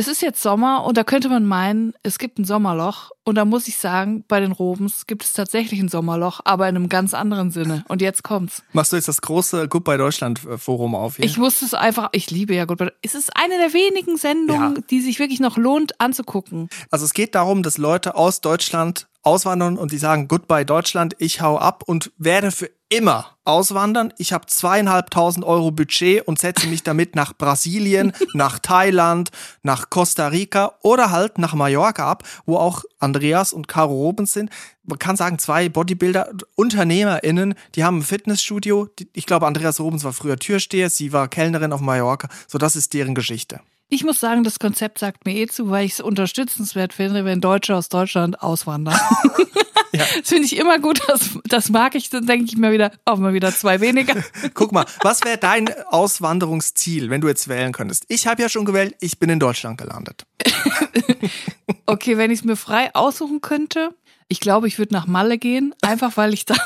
[0.00, 3.10] es ist jetzt Sommer und da könnte man meinen, es gibt ein Sommerloch.
[3.22, 6.74] Und da muss ich sagen, bei den Robens gibt es tatsächlich ein Sommerloch, aber in
[6.74, 7.84] einem ganz anderen Sinne.
[7.86, 8.62] Und jetzt kommt's.
[8.72, 11.26] Machst du jetzt das große Goodbye Deutschland äh, Forum auf hier?
[11.26, 12.94] Ich muss es einfach, ich liebe ja Goodbye.
[13.02, 14.82] Es ist eine der wenigen Sendungen, ja.
[14.88, 16.70] die sich wirklich noch lohnt anzugucken.
[16.90, 21.42] Also es geht darum, dass Leute aus Deutschland auswandern und die sagen Goodbye Deutschland, ich
[21.42, 24.12] hau ab und werde für immer auswandern.
[24.18, 29.30] Ich habe zweieinhalbtausend Euro Budget und setze mich damit nach Brasilien, nach Thailand,
[29.62, 34.50] nach Costa Rica oder halt nach Mallorca ab, wo auch Andreas und Caro Robens sind.
[34.82, 38.88] Man kann sagen, zwei Bodybuilder, UnternehmerInnen, die haben ein Fitnessstudio.
[39.12, 42.28] Ich glaube, Andreas Robens war früher Türsteher, sie war Kellnerin auf Mallorca.
[42.48, 43.60] So, das ist deren Geschichte.
[43.88, 47.40] Ich muss sagen, das Konzept sagt mir eh zu, weil ich es unterstützenswert finde, wenn
[47.40, 48.98] Deutsche aus Deutschland auswandern.
[49.92, 50.04] ja.
[50.18, 53.18] Das finde ich immer gut, das, das mag ich, dann denke ich mir wieder, auch
[53.18, 54.14] mal wieder zwei weniger.
[54.54, 58.04] Guck mal, was wäre dein Auswanderungsziel, wenn du jetzt wählen könntest?
[58.08, 60.26] Ich habe ja schon gewählt, ich bin in Deutschland gelandet.
[61.86, 63.94] okay, wenn ich es mir frei aussuchen könnte,
[64.28, 66.58] ich glaube, ich würde nach Malle gehen, einfach weil ich dann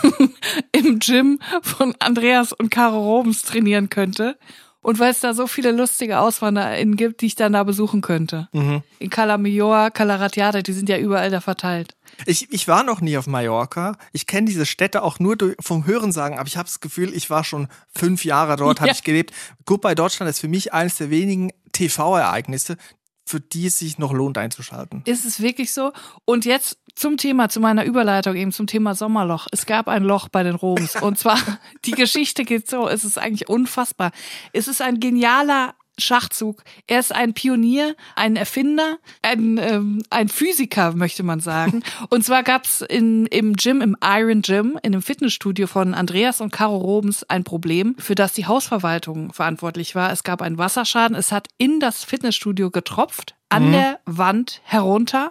[0.73, 4.37] im Gym von Andreas und Caro Robens trainieren könnte
[4.85, 8.49] und weil es da so viele lustige AuswanderInnen gibt, die ich dann da besuchen könnte.
[8.53, 8.83] Mhm.
[8.99, 11.97] In Cala Major, Cala Ratiada, die sind ja überall da verteilt.
[12.27, 13.97] Ich, ich war noch nie auf Mallorca.
[14.13, 17.31] Ich kenne diese Städte auch nur durch, vom Hörensagen, aber ich habe das Gefühl, ich
[17.31, 18.83] war schon fünf Jahre dort, ja.
[18.83, 19.33] habe ich gelebt.
[19.65, 22.77] Goodbye Deutschland ist für mich eines der wenigen TV-Ereignisse,
[23.25, 25.03] für die es sich noch lohnt einzuschalten.
[25.07, 25.93] Ist es wirklich so?
[26.25, 29.47] Und jetzt zum Thema, zu meiner Überleitung eben zum Thema Sommerloch.
[29.51, 30.97] Es gab ein Loch bei den Roms.
[31.01, 31.39] Und zwar,
[31.85, 34.13] die Geschichte geht so, es ist eigentlich unfassbar.
[34.53, 36.63] Es ist ein genialer Schachzug.
[36.87, 41.83] Er ist ein Pionier, ein Erfinder, ein, ähm, ein Physiker, möchte man sagen.
[42.11, 46.53] Und zwar gab's in, im Gym, im Iron Gym, in dem Fitnessstudio von Andreas und
[46.53, 50.13] Caro Robens ein Problem, für das die Hausverwaltung verantwortlich war.
[50.13, 51.17] Es gab einen Wasserschaden.
[51.17, 53.73] Es hat in das Fitnessstudio getropft, an mhm.
[53.73, 55.31] der Wand herunter.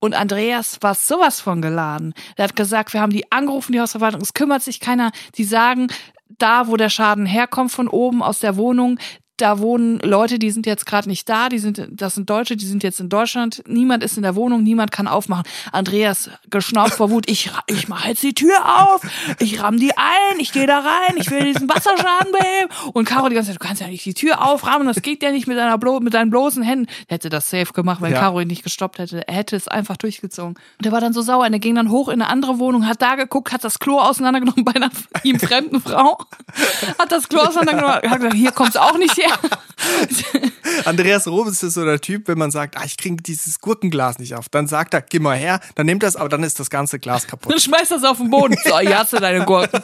[0.00, 2.14] Und Andreas war sowas von geladen.
[2.36, 5.10] Er hat gesagt, wir haben die angerufen, die Hausverwaltung, es kümmert sich keiner.
[5.34, 5.88] Die sagen,
[6.28, 8.98] da, wo der Schaden herkommt von oben aus der Wohnung,
[9.40, 12.66] da wohnen Leute, die sind jetzt gerade nicht da, die sind, das sind Deutsche, die
[12.66, 13.62] sind jetzt in Deutschland.
[13.66, 15.44] Niemand ist in der Wohnung, niemand kann aufmachen.
[15.72, 19.02] Andreas geschnaubt vor Wut, ich, ich mache jetzt die Tür auf,
[19.38, 22.70] ich ramm die ein, ich gehe da rein, ich will diesen Wasserschaden beheben.
[22.92, 25.30] Und Caro die ganze Zeit, du kannst ja nicht die Tür auframmen, das geht ja
[25.30, 26.86] nicht mit deiner Blo mit deinen bloßen Händen.
[27.06, 28.20] Er hätte das safe gemacht, wenn ja.
[28.20, 29.26] Caro ihn nicht gestoppt hätte.
[29.26, 30.54] Er hätte es einfach durchgezogen.
[30.78, 32.86] Und er war dann so sauer, und er ging dann hoch in eine andere Wohnung,
[32.86, 34.90] hat da geguckt, hat das Klo auseinandergenommen bei einer
[35.22, 36.18] ihm fremden Frau,
[36.98, 39.27] hat das Klo auseinandergenommen, hat gesagt, hier kommt's auch nicht her.
[40.84, 44.34] Andreas Robens ist so der Typ, wenn man sagt, ah, ich kriege dieses Gurkenglas nicht
[44.34, 46.98] auf, dann sagt er, geh mal her, dann nimmt es, aber dann ist das ganze
[46.98, 47.52] Glas kaputt.
[47.52, 48.56] Dann schmeißt das auf den Boden.
[48.64, 49.82] So, hier hast du deine Gurken.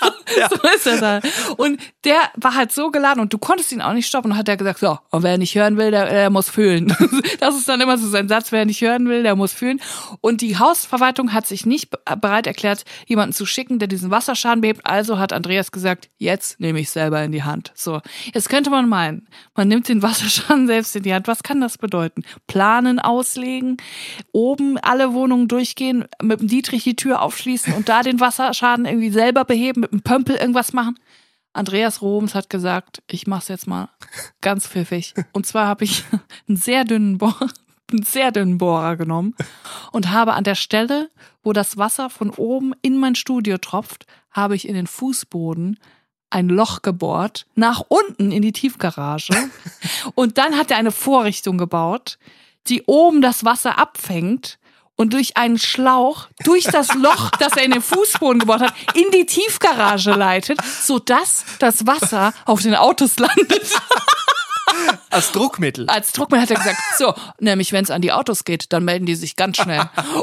[0.00, 0.06] So,
[0.38, 0.48] ja.
[0.50, 1.22] so ist er dann.
[1.56, 4.48] Und der war halt so geladen und du konntest ihn auch nicht stoppen und hat
[4.48, 6.94] er gesagt, so, und wer nicht hören will, der, der muss fühlen.
[7.40, 9.80] Das ist dann immer so sein Satz, wer nicht hören will, der muss fühlen.
[10.20, 11.90] Und die Hausverwaltung hat sich nicht
[12.20, 14.86] bereit erklärt, jemanden zu schicken, der diesen Wasserschaden behebt.
[14.86, 17.72] Also hat Andreas gesagt, jetzt nehme ich selber in die Hand.
[17.74, 18.00] So,
[18.32, 21.28] jetzt könnte man meinen, man nimmt den Wasserschaden selbst in die Hand.
[21.28, 22.22] Was kann das bedeuten?
[22.46, 23.76] Planen, auslegen,
[24.32, 29.10] oben alle Wohnungen durchgehen, mit dem Dietrich die Tür aufschließen und da den Wasserschaden irgendwie
[29.10, 30.96] selber beheben, mit dem Pömpel irgendwas machen?
[31.52, 33.88] Andreas Robens hat gesagt, ich mach's jetzt mal
[34.40, 35.14] ganz pfiffig.
[35.32, 36.04] Und zwar habe ich
[36.48, 37.48] einen sehr dünnen Bohrer,
[37.90, 39.34] einen sehr dünnen Bohrer genommen
[39.92, 41.10] und habe an der Stelle,
[41.42, 45.78] wo das Wasser von oben in mein Studio tropft, habe ich in den Fußboden
[46.30, 49.34] ein Loch gebohrt, nach unten in die Tiefgarage.
[50.14, 52.18] und dann hat er eine Vorrichtung gebaut,
[52.68, 54.58] die oben das Wasser abfängt
[54.96, 59.10] und durch einen Schlauch, durch das Loch, das er in den Fußboden gebohrt hat, in
[59.12, 63.72] die Tiefgarage leitet, sodass das Wasser auf den Autos landet.
[65.10, 65.88] Als Druckmittel.
[65.88, 69.06] Als Druckmittel hat er gesagt, so, nämlich wenn es an die Autos geht, dann melden
[69.06, 69.82] die sich ganz schnell.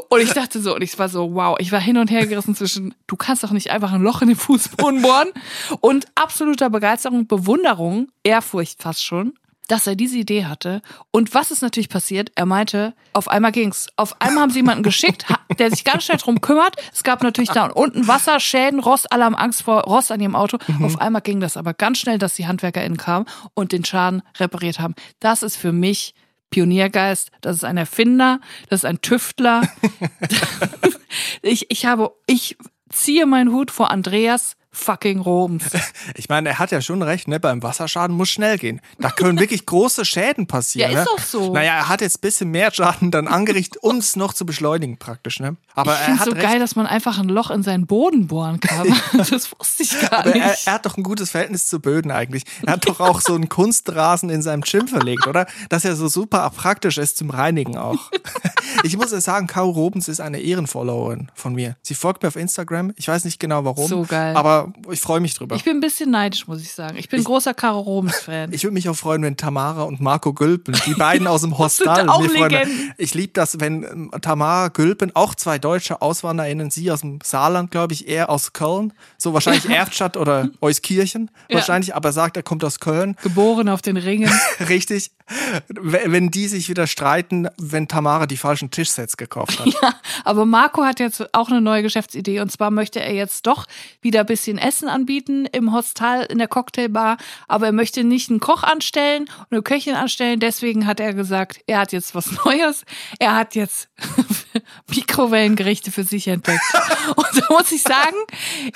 [0.10, 2.56] Und ich dachte so, und ich war so, wow, ich war hin und her gerissen
[2.56, 5.30] zwischen, du kannst doch nicht einfach ein Loch in den Fußboden bohren
[5.82, 9.34] und absoluter Begeisterung, Bewunderung, Ehrfurcht fast schon
[9.68, 10.82] dass er diese Idee hatte.
[11.12, 12.32] Und was ist natürlich passiert?
[12.36, 13.88] Er meinte, auf einmal ging's.
[13.96, 15.26] Auf einmal haben sie jemanden geschickt,
[15.60, 16.76] der sich ganz schnell drum kümmert.
[16.94, 20.36] Es gab natürlich da unten Wasser, Schäden, Rost, alle haben Angst vor Rost an ihrem
[20.36, 20.58] Auto.
[20.68, 20.86] Mhm.
[20.86, 24.80] Auf einmal ging das aber ganz schnell, dass die HandwerkerInnen kamen und den Schaden repariert
[24.80, 24.96] haben.
[25.20, 26.14] Das ist für mich
[26.50, 29.62] Pioniergeist, das ist ein Erfinder, das ist ein Tüftler.
[31.42, 32.58] ich, ich habe, ich
[32.90, 35.64] ziehe meinen Hut vor Andreas fucking Roms.
[36.16, 37.40] Ich meine, er hat ja schon recht, ne?
[37.40, 38.82] Beim Wasserschaden muss schnell gehen.
[39.00, 40.92] Da können wirklich große Schäden passieren.
[40.92, 41.16] Ja, ist ne?
[41.16, 41.54] doch so.
[41.54, 44.98] Naja, er hat jetzt ein bisschen mehr Schaden dann angerichtet, um es noch zu beschleunigen
[44.98, 45.58] praktisch, ne?
[45.76, 46.42] Aber ich finde so recht.
[46.42, 48.88] geil, dass man einfach ein Loch in seinen Boden bohren kann.
[49.18, 50.42] das wusste ich gar Aber nicht.
[50.42, 52.44] Er, er, hat doch ein gutes Verhältnis zu Böden eigentlich.
[52.66, 55.46] Er hat doch auch so einen Kunstrasen in seinem Gym verlegt, oder?
[55.70, 58.12] Dass er so super praktisch ist zum Reinigen auch.
[58.84, 61.76] Ich muss ja sagen, Caro Robens ist eine Ehrenfollowerin von mir.
[61.82, 62.94] Sie folgt mir auf Instagram.
[62.96, 63.88] Ich weiß nicht genau warum.
[63.88, 64.36] So geil.
[64.36, 65.56] Aber ich freue mich drüber.
[65.56, 66.98] Ich bin ein bisschen neidisch, muss ich sagen.
[66.98, 68.54] Ich bin ich, großer Caro Robens-Fan.
[68.54, 72.10] Ich würde mich auch freuen, wenn Tamara und Marco Gülpen, die beiden aus dem Hostal,
[72.10, 72.94] auch Legenden.
[72.98, 77.72] Ich liebe das, wenn ähm, Tamara Gülpen, auch zwei deutsche AuswanderInnen, sie aus dem Saarland,
[77.72, 81.96] glaube ich, er aus Köln, so wahrscheinlich Erftstadt oder Euskirchen, wahrscheinlich, ja.
[81.96, 83.16] aber sagt, er kommt aus Köln.
[83.22, 84.32] Geboren auf den Ringen.
[84.70, 85.12] Richtig.
[85.68, 89.68] Wenn die sich wieder streiten, wenn Tamara die falschen Tischsets gekauft hat.
[89.68, 93.66] Ja, aber Marco hat jetzt auch eine neue Geschäftsidee und zwar möchte er jetzt doch
[94.02, 97.18] wieder ein bisschen Essen anbieten im Hostel, in der Cocktailbar,
[97.48, 100.40] aber er möchte nicht einen Koch anstellen und eine Köchin anstellen.
[100.40, 102.84] Deswegen hat er gesagt, er hat jetzt was Neues.
[103.20, 103.90] Er hat jetzt
[104.90, 106.62] Mikrowellengerichte für sich entdeckt.
[107.16, 108.16] Und da muss ich sagen,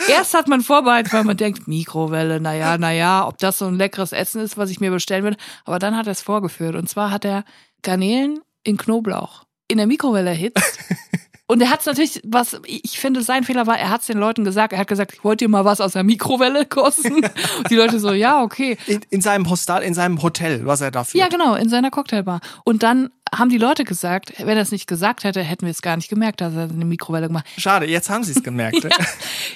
[0.08, 4.12] erst hat man vorbereitet, weil man denkt, Mikrowelle, naja, naja, ob das so ein leckeres
[4.12, 5.38] Essen ist, was ich mir bestellen würde.
[5.66, 6.76] Aber dann hat er es vorgeführt.
[6.76, 7.44] Und zwar hat er
[7.82, 10.80] Garnelen in Knoblauch in der Mikrowelle erhitzt.
[11.52, 14.18] Und er hat es natürlich, was ich finde, sein Fehler war, er hat es den
[14.18, 14.72] Leuten gesagt.
[14.72, 17.16] Er hat gesagt, ich wollte dir mal was aus der Mikrowelle kosten.
[17.70, 18.78] die Leute so, ja, okay.
[18.88, 21.20] In, in seinem Hostel, in seinem Hotel, was er dafür.
[21.20, 22.40] Ja, genau, in seiner Cocktailbar.
[22.64, 25.82] Und dann haben die Leute gesagt, wenn er es nicht gesagt hätte, hätten wir es
[25.82, 27.62] gar nicht gemerkt, dass er eine Mikrowelle gemacht hat.
[27.62, 28.84] Schade, jetzt haben sie es gemerkt.
[28.84, 28.90] ja,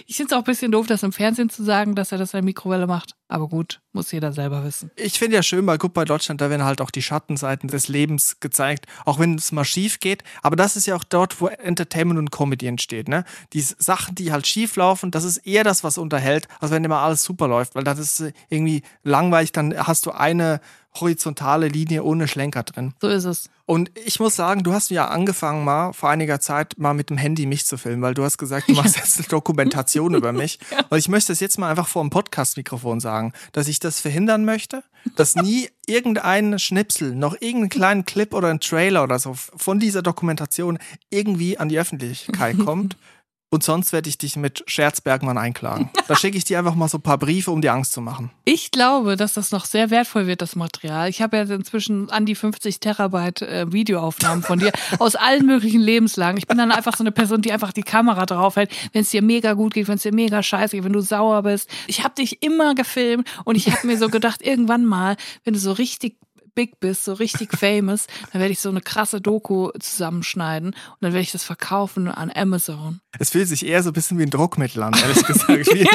[0.05, 2.33] ich finde es auch ein bisschen doof, das im Fernsehen zu sagen, dass er das
[2.33, 3.15] in der Mikrowelle macht.
[3.27, 4.91] Aber gut, muss jeder selber wissen.
[4.95, 8.39] Ich finde ja schön, bei bei Deutschland, da werden halt auch die Schattenseiten des Lebens
[8.39, 10.23] gezeigt, auch wenn es mal schief geht.
[10.43, 13.07] Aber das ist ja auch dort, wo Entertainment und Comedy entsteht.
[13.07, 13.25] Ne?
[13.53, 16.99] Die Sachen, die halt schief laufen, das ist eher das, was unterhält, als wenn immer
[16.99, 19.51] alles super läuft, weil das ist irgendwie langweilig.
[19.51, 20.61] Dann hast du eine
[20.99, 22.93] horizontale Linie ohne Schlenker drin.
[23.01, 23.49] So ist es.
[23.67, 27.17] Und ich muss sagen, du hast ja angefangen mal vor einiger Zeit mal mit dem
[27.17, 30.59] Handy mich zu filmen, weil du hast gesagt, du machst jetzt eine Dokumentation über mich.
[30.71, 30.83] Ja.
[30.89, 34.45] Und ich möchte es jetzt mal einfach vor dem Podcast-Mikrofon sagen, dass ich das verhindern
[34.45, 34.83] möchte,
[35.15, 40.01] dass nie irgendein Schnipsel, noch irgendeinen kleinen Clip oder ein Trailer oder so von dieser
[40.01, 40.79] Dokumentation
[41.09, 42.97] irgendwie an die Öffentlichkeit kommt.
[43.51, 45.89] Und sonst werde ich dich mit Scherzbergmann einklagen.
[46.07, 48.31] Da schicke ich dir einfach mal so ein paar Briefe, um dir Angst zu machen.
[48.43, 51.09] Ich glaube, dass das noch sehr wertvoll wird, das Material.
[51.09, 55.79] Ich habe ja inzwischen an die 50 Terabyte äh, Videoaufnahmen von dir aus allen möglichen
[55.79, 56.37] Lebenslagen.
[56.37, 59.09] Ich bin dann einfach so eine Person, die einfach die Kamera drauf hält, wenn es
[59.09, 61.69] dir mega gut geht, wenn es dir mega scheiße geht, wenn du sauer bist.
[61.87, 65.59] Ich habe dich immer gefilmt und ich habe mir so gedacht, irgendwann mal, wenn du
[65.59, 66.17] so richtig
[66.55, 71.13] big bist, so richtig famous, dann werde ich so eine krasse Doku zusammenschneiden und dann
[71.13, 73.01] werde ich das verkaufen an Amazon.
[73.19, 75.67] Es fühlt sich eher so ein bisschen wie ein Druckmittel an, ehrlich gesagt.
[75.67, 75.87] Wie,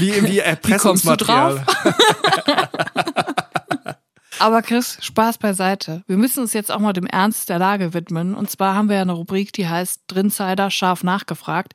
[0.00, 1.64] wie, wie Erpressungsmaterial.
[4.38, 6.02] Aber Chris, Spaß beiseite.
[6.06, 8.34] Wir müssen uns jetzt auch mal dem Ernst der Lage widmen.
[8.34, 11.72] Und zwar haben wir ja eine Rubrik, die heißt Drinsider scharf nachgefragt.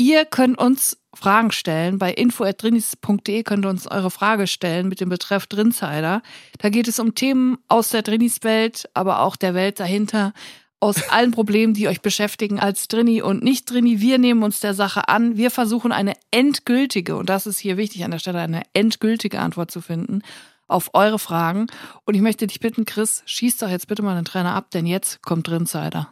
[0.00, 1.98] Ihr könnt uns Fragen stellen.
[1.98, 6.22] Bei info.drinis.de könnt ihr uns eure Frage stellen mit dem Betreff Drinsider.
[6.58, 10.32] Da geht es um Themen aus der Drinis-Welt, aber auch der Welt dahinter.
[10.78, 14.00] Aus allen Problemen, die euch beschäftigen als Drini und nicht Drini.
[14.00, 15.36] Wir nehmen uns der Sache an.
[15.36, 19.72] Wir versuchen eine endgültige, und das ist hier wichtig an der Stelle, eine endgültige Antwort
[19.72, 20.22] zu finden
[20.68, 21.66] auf eure Fragen.
[22.04, 24.86] Und ich möchte dich bitten, Chris, schieß doch jetzt bitte mal den Trainer ab, denn
[24.86, 26.08] jetzt kommt Drinsider.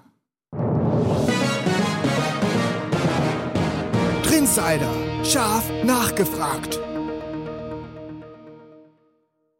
[4.46, 5.24] Insider.
[5.24, 6.78] Scharf nachgefragt.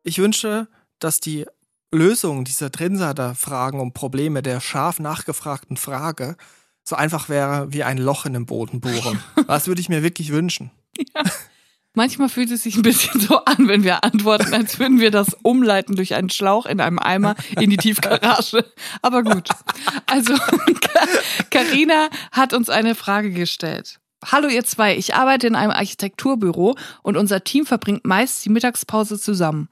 [0.05, 0.68] Ich wünsche,
[1.01, 1.44] dass die
[1.90, 6.37] Lösung dieser Drinsider-Fragen und Probleme der scharf nachgefragten Frage
[6.85, 9.20] so einfach wäre wie ein Loch in den Boden bohren.
[9.49, 10.70] Das würde ich mir wirklich wünschen.
[10.96, 11.25] Ja.
[11.94, 15.37] Manchmal fühlt es sich ein bisschen so an, wenn wir antworten, als würden wir das
[15.42, 18.64] umleiten durch einen Schlauch in einem Eimer in die Tiefgarage.
[19.03, 19.49] Aber gut.
[20.07, 20.35] Also,
[21.51, 23.99] Karina hat uns eine Frage gestellt.
[24.24, 29.20] Hallo ihr zwei, ich arbeite in einem Architekturbüro und unser Team verbringt meist die Mittagspause
[29.20, 29.68] zusammen.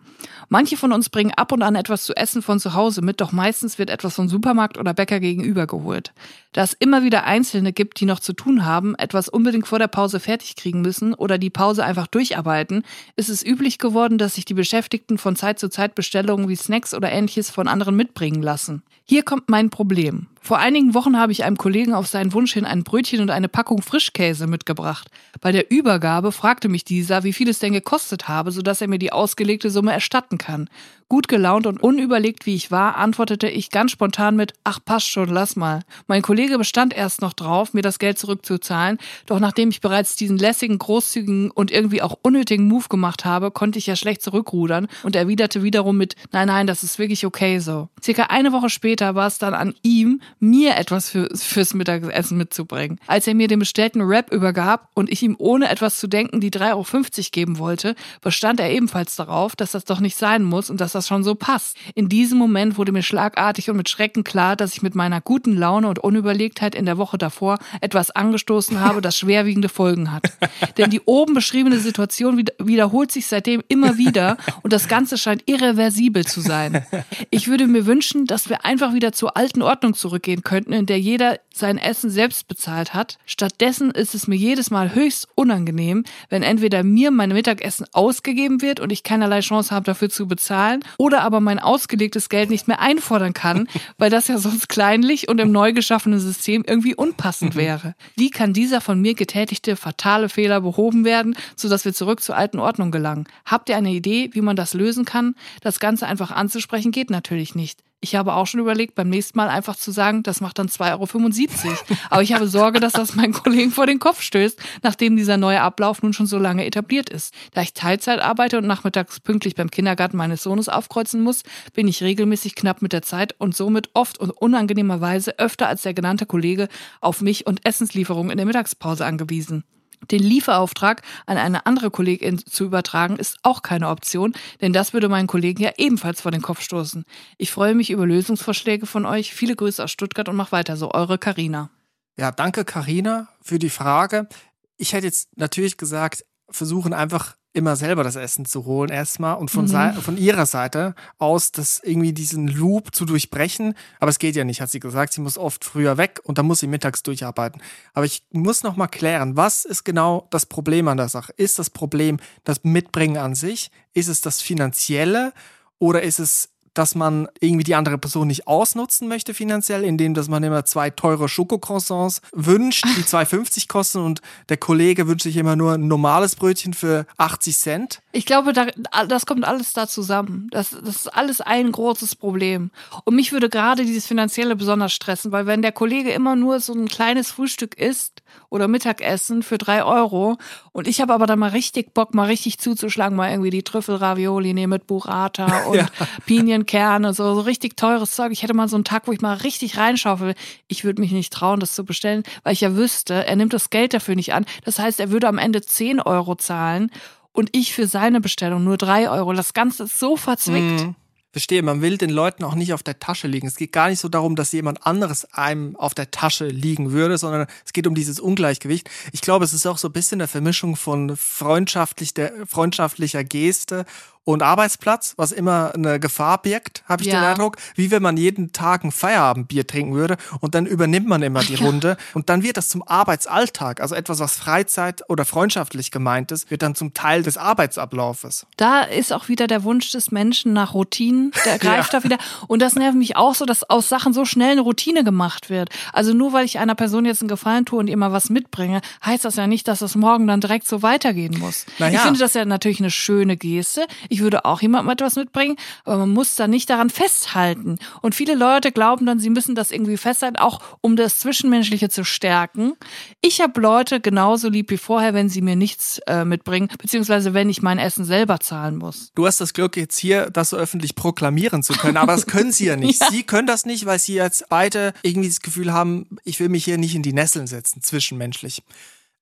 [0.51, 3.33] Manche von uns bringen ab und an etwas zu essen von zu Hause mit, doch
[3.33, 6.13] meistens wird etwas vom Supermarkt oder Bäcker gegenüber geholt.
[6.53, 9.89] Da es immer wieder Einzelne gibt, die noch zu tun haben, etwas unbedingt vor der
[9.89, 12.85] Pause fertig kriegen müssen oder die Pause einfach durcharbeiten,
[13.17, 16.93] ist es üblich geworden, dass sich die Beschäftigten von Zeit zu Zeit Bestellungen wie Snacks
[16.93, 18.83] oder ähnliches von anderen mitbringen lassen.
[19.05, 20.29] Hier kommt mein Problem.
[20.47, 23.49] Vor einigen Wochen habe ich einem Kollegen auf seinen Wunsch hin ein Brötchen und eine
[23.49, 25.09] Packung Frischkäse mitgebracht.
[25.41, 28.99] Bei der Übergabe fragte mich dieser, wie viel es denn gekostet habe, sodass er mir
[28.99, 30.69] die ausgelegte Summe erstatten kann.
[31.15, 35.29] Gut gelaunt und unüberlegt wie ich war, antwortete ich ganz spontan mit Ach, passt schon,
[35.29, 35.83] lass mal.
[36.09, 40.39] Mein Kollege bestand erst noch drauf, mir das Geld zurückzuzahlen, doch nachdem ich bereits diesen
[40.39, 45.15] lässigen, großzügigen und irgendwie auch unnötigen Move gemacht habe, konnte ich ja schlecht zurückrudern und
[45.15, 47.89] erwiderte wiederum mit Nein, nein, das ist wirklich okay so.
[48.03, 52.99] Circa eine Woche später war es dann an ihm, mir etwas für, fürs Mittagessen mitzubringen.
[53.07, 56.51] Als er mir den bestellten Rap übergab und ich ihm ohne etwas zu denken die
[56.51, 60.81] 3,50 Euro geben wollte, bestand er ebenfalls darauf, dass das doch nicht sein muss und
[60.81, 61.77] dass das schon so passt.
[61.95, 65.57] In diesem Moment wurde mir schlagartig und mit Schrecken klar, dass ich mit meiner guten
[65.57, 70.25] Laune und Unüberlegtheit in der Woche davor etwas angestoßen habe, das schwerwiegende Folgen hat.
[70.79, 76.25] Denn die oben beschriebene Situation wiederholt sich seitdem immer wieder und das Ganze scheint irreversibel
[76.25, 76.85] zu sein.
[77.31, 81.01] Ich würde mir wünschen, dass wir einfach wieder zur alten Ordnung zurückgehen könnten, in der
[81.01, 83.19] jeder sein Essen selbst bezahlt hat.
[83.27, 88.81] Stattdessen ist es mir jedes Mal höchst unangenehm, wenn entweder mir mein Mittagessen ausgegeben wird
[88.81, 92.81] und ich keinerlei Chance habe, dafür zu bezahlen, oder aber mein ausgelegtes Geld nicht mehr
[92.81, 93.69] einfordern kann,
[93.99, 97.95] weil das ja sonst kleinlich und im neu geschaffenen System irgendwie unpassend wäre.
[98.17, 102.59] Wie kann dieser von mir getätigte fatale Fehler behoben werden, sodass wir zurück zur alten
[102.59, 103.27] Ordnung gelangen?
[103.45, 105.35] Habt ihr eine Idee, wie man das lösen kann?
[105.61, 107.81] Das Ganze einfach anzusprechen geht natürlich nicht.
[108.05, 111.65] Ich habe auch schon überlegt, beim nächsten Mal einfach zu sagen, das macht dann 2,75
[111.65, 111.77] Euro.
[112.11, 115.63] Aber ich habe Sorge, dass das meinen Kollegen vor den Kopf stößt, nachdem dieser neue
[115.63, 117.33] Ablauf nun schon so lange etabliert ist.
[117.55, 122.03] Da ich Teilzeit arbeite und nachmittags pünktlich beim Kindergarten meines Sohnes aufkreuzen muss, bin ich
[122.03, 126.69] regelmäßig knapp mit der Zeit und somit oft und unangenehmerweise öfter als der genannte Kollege
[127.01, 129.65] auf mich und Essenslieferungen in der Mittagspause angewiesen.
[130.11, 135.09] Den Lieferauftrag an eine andere Kollegin zu übertragen, ist auch keine Option, denn das würde
[135.09, 137.05] meinen Kollegen ja ebenfalls vor den Kopf stoßen.
[137.39, 139.35] Ich freue mich über Lösungsvorschläge von euch.
[139.35, 140.93] Viele Grüße aus Stuttgart und mach weiter so.
[140.93, 141.71] Eure Karina.
[142.17, 144.29] Ja, danke Karina für die Frage.
[144.77, 149.51] Ich hätte jetzt natürlich gesagt, versuchen einfach immer selber das Essen zu holen erstmal und
[149.51, 149.95] von, mhm.
[149.95, 153.75] von ihrer Seite aus das irgendwie diesen Loop zu durchbrechen.
[154.01, 155.13] Aber es geht ja nicht, hat sie gesagt.
[155.13, 157.63] Sie muss oft früher weg und dann muss sie mittags durcharbeiten.
[157.95, 161.33] Aber ich muss noch mal klären, was ist genau das Problem an der Sache?
[161.37, 163.71] Ist das Problem das Mitbringen an sich?
[163.93, 165.33] Ist es das Finanzielle?
[165.79, 170.29] Oder ist es dass man irgendwie die andere Person nicht ausnutzen möchte finanziell, indem dass
[170.29, 175.57] man immer zwei teure Schokocroissants wünscht, die 2,50 kosten und der Kollege wünscht sich immer
[175.57, 178.03] nur ein normales Brötchen für 80 Cent.
[178.17, 178.67] Ich glaube, da,
[179.09, 180.47] das kommt alles da zusammen.
[180.53, 182.71] Das, das ist alles ein großes Problem.
[183.03, 186.75] Und mich würde gerade dieses Finanzielle besonders stressen, weil wenn der Kollege immer nur so
[186.75, 190.39] ein kleines Frühstück isst oder Mittagessen für drei Euro
[190.71, 194.55] und ich habe aber dann mal richtig Bock, mal richtig zuzuschlagen, mal irgendwie die Trüffelravioli
[194.55, 195.89] nehmen mit Burrata und ja.
[196.25, 198.31] Pinienkerne, so, so richtig teures Zeug.
[198.31, 200.37] Ich hätte mal so einen Tag, wo ich mal richtig reinschaufel.
[200.69, 203.71] Ich würde mich nicht trauen, das zu bestellen, weil ich ja wüsste, er nimmt das
[203.71, 204.47] Geld dafür nicht an.
[204.65, 206.93] Das heißt, er würde am Ende zehn Euro zahlen
[207.35, 209.35] und ich für seine Bestellung nur drei Euro.
[209.35, 210.83] Das Ganze ist so verzwickt.
[210.83, 210.95] Mhm.
[211.33, 213.49] Verstehe, man will den Leuten auch nicht auf der Tasche liegen.
[213.49, 217.19] Es geht gar nicht so darum, dass jemand anderes einem auf der Tasche liegen würde,
[217.19, 218.89] sondern es geht um dieses Ungleichgewicht.
[219.11, 223.85] Ich glaube, es ist auch so ein bisschen eine Vermischung von freundschaftlich, der, freundschaftlicher Geste
[224.25, 227.21] und Arbeitsplatz, was immer eine Gefahr birgt, habe ich ja.
[227.21, 231.23] den Eindruck, wie wenn man jeden Tag ein Feierabendbier trinken würde und dann übernimmt man
[231.23, 235.91] immer die Runde und dann wird das zum Arbeitsalltag, also etwas, was Freizeit oder freundschaftlich
[235.91, 238.47] gemeint ist, wird dann zum Teil des Arbeitsablaufes.
[238.57, 242.01] Da ist auch wieder der Wunsch des Menschen nach Routinen, der greift ja.
[242.01, 242.19] da wieder
[242.49, 245.69] und das nervt mich auch so, dass aus Sachen so schnell eine Routine gemacht wird.
[245.93, 248.81] Also nur weil ich einer Person jetzt einen Gefallen tue und ihr mal was mitbringe,
[249.05, 251.67] heißt das ja nicht, dass das morgen dann direkt so weitergehen muss.
[251.79, 251.89] Ja.
[251.89, 253.87] Ich finde das ja natürlich eine schöne Geste.
[254.09, 257.79] Ich würde auch jemandem etwas mitbringen, aber man muss da nicht daran festhalten.
[258.03, 262.05] Und viele Leute glauben dann, sie müssen das irgendwie festhalten, auch um das Zwischenmenschliche zu
[262.05, 262.75] stärken.
[263.21, 267.49] Ich habe Leute genauso lieb wie vorher, wenn sie mir nichts äh, mitbringen, beziehungsweise wenn
[267.49, 269.13] ich mein Essen selber zahlen muss.
[269.15, 272.53] Du hast das Glück, jetzt hier das so öffentlich proklamieren zu können, aber das können
[272.53, 273.01] sie ja nicht.
[273.01, 273.09] ja.
[273.11, 276.65] Sie können das nicht, weil sie jetzt beide irgendwie das Gefühl haben, ich will mich
[276.65, 278.63] hier nicht in die Nesseln setzen, zwischenmenschlich.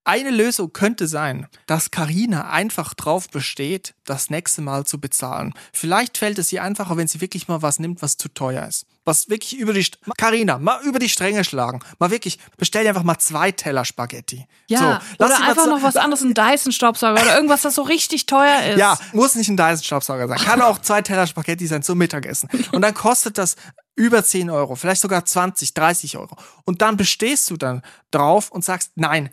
[0.05, 5.55] Eine Lösung könnte sein, dass Karina einfach drauf besteht, das nächste Mal zu bezahlen.
[5.72, 8.86] Vielleicht fällt es ihr einfacher, wenn sie wirklich mal was nimmt, was zu teuer ist.
[9.05, 9.86] Was wirklich über die
[10.16, 11.80] Karina, mal über die Stränge schlagen.
[12.00, 14.46] Mal wirklich, bestell dir einfach mal zwei Teller Spaghetti.
[14.66, 18.26] Ja, so, oder einfach noch was anderes, ein Dyson Staubsauger oder irgendwas, das so richtig
[18.26, 18.78] teuer ist.
[18.78, 20.38] Ja, muss nicht ein Dyson Staubsauger sein.
[20.38, 22.48] Kann auch zwei Teller Spaghetti sein zum Mittagessen.
[22.72, 23.55] Und dann kostet das
[23.94, 26.36] über 10 Euro, vielleicht sogar 20, 30 Euro.
[26.64, 29.30] Und dann bestehst du dann drauf und sagst, nein,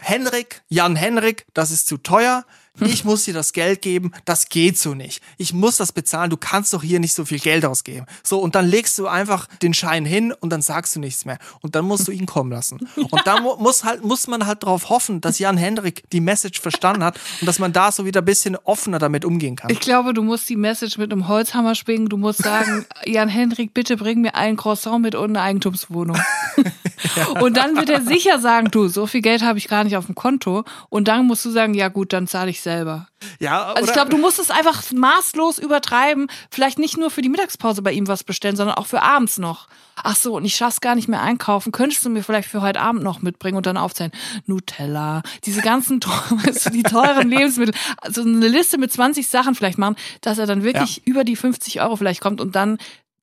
[0.00, 2.44] Henrik, Jan Henrik, das ist zu teuer.
[2.80, 5.22] Ich muss dir das Geld geben, das geht so nicht.
[5.38, 8.06] Ich muss das bezahlen, du kannst doch hier nicht so viel Geld ausgeben.
[8.24, 11.38] So, und dann legst du einfach den Schein hin und dann sagst du nichts mehr.
[11.60, 12.80] Und dann musst du ihn kommen lassen.
[12.96, 17.04] Und dann muss halt, muss man halt darauf hoffen, dass Jan Henrik die Message verstanden
[17.04, 19.70] hat und dass man da so wieder ein bisschen offener damit umgehen kann.
[19.70, 22.08] Ich glaube, du musst die Message mit einem Holzhammer schwingen.
[22.08, 26.16] Du musst sagen, Jan Henrik, bitte bring mir ein Croissant mit und eine Eigentumswohnung.
[27.16, 27.26] ja.
[27.40, 30.06] Und dann wird er sicher sagen, du, so viel Geld habe ich gar nicht auf
[30.06, 30.64] dem Konto.
[30.88, 33.06] Und dann musst du sagen, ja gut, dann zahle ich selber.
[33.38, 36.26] Ja, also ich glaube, du musst es einfach maßlos übertreiben.
[36.50, 39.68] Vielleicht nicht nur für die Mittagspause bei ihm was bestellen, sondern auch für abends noch.
[40.02, 41.70] Ach so, und ich schaff's gar nicht mehr einkaufen.
[41.70, 44.10] Könntest du mir vielleicht für heute Abend noch mitbringen und dann aufzählen?
[44.46, 46.00] Nutella, diese ganzen,
[46.72, 47.74] die teuren Lebensmittel.
[47.98, 51.02] Also eine Liste mit 20 Sachen vielleicht machen, dass er dann wirklich ja.
[51.04, 52.78] über die 50 Euro vielleicht kommt und dann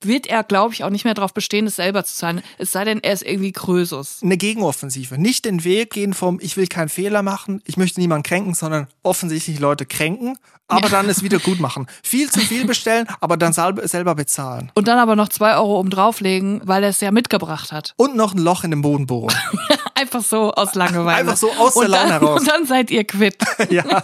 [0.05, 2.41] wird er, glaube ich, auch nicht mehr darauf bestehen, es selber zu zahlen.
[2.57, 4.19] Es sei denn, er ist irgendwie Krösus.
[4.21, 5.17] Eine Gegenoffensive.
[5.17, 8.87] Nicht den Weg gehen vom, ich will keinen Fehler machen, ich möchte niemanden kränken, sondern
[9.03, 10.37] offensichtlich Leute kränken,
[10.67, 10.89] aber ja.
[10.89, 11.87] dann es wieder gut machen.
[12.03, 14.71] Viel zu viel bestellen, aber dann selber bezahlen.
[14.75, 17.93] Und dann aber noch zwei Euro oben drauflegen, weil er es ja mitgebracht hat.
[17.97, 19.35] Und noch ein Loch in den Boden bohren.
[20.01, 21.19] Einfach so aus Langeweile.
[21.19, 22.39] Einfach so aus der Laune heraus.
[22.39, 23.37] Und dann seid ihr quitt.
[23.69, 23.83] ja.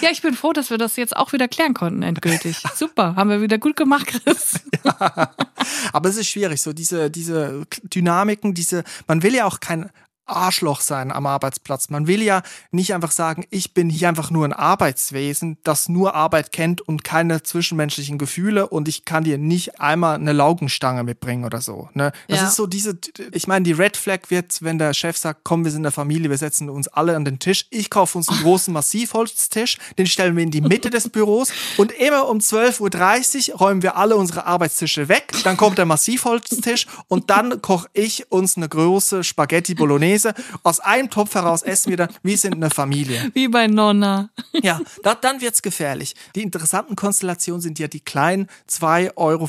[0.00, 2.60] ja, ich bin froh, dass wir das jetzt auch wieder klären konnten, endgültig.
[2.74, 4.60] Super, haben wir wieder gut gemacht, Chris.
[4.84, 5.30] ja.
[5.92, 9.90] Aber es ist schwierig, so diese, diese Dynamiken, diese, man will ja auch kein
[10.28, 11.90] Arschloch sein am Arbeitsplatz.
[11.90, 16.14] Man will ja nicht einfach sagen, ich bin hier einfach nur ein Arbeitswesen, das nur
[16.14, 21.44] Arbeit kennt und keine zwischenmenschlichen Gefühle und ich kann dir nicht einmal eine Laugenstange mitbringen
[21.44, 21.88] oder so.
[21.94, 22.12] Ne?
[22.28, 22.48] Das ja.
[22.48, 22.98] ist so diese,
[23.32, 26.30] ich meine, die Red Flag wird, wenn der Chef sagt, komm, wir sind eine Familie,
[26.30, 27.66] wir setzen uns alle an den Tisch.
[27.70, 31.92] Ich kaufe uns einen großen Massivholztisch, den stellen wir in die Mitte des Büros und
[31.92, 35.32] immer um 12.30 Uhr räumen wir alle unsere Arbeitstische weg.
[35.44, 40.34] Dann kommt der Massivholztisch und dann koche ich uns eine große Spaghetti Bolognese Mayonnaise.
[40.62, 43.30] Aus einem Topf heraus essen wir dann, wir sind eine Familie.
[43.34, 44.30] Wie bei Nonna.
[44.60, 46.16] Ja, da, dann wird's gefährlich.
[46.34, 49.48] Die interessanten Konstellationen sind ja die kleinen 2,95 Euro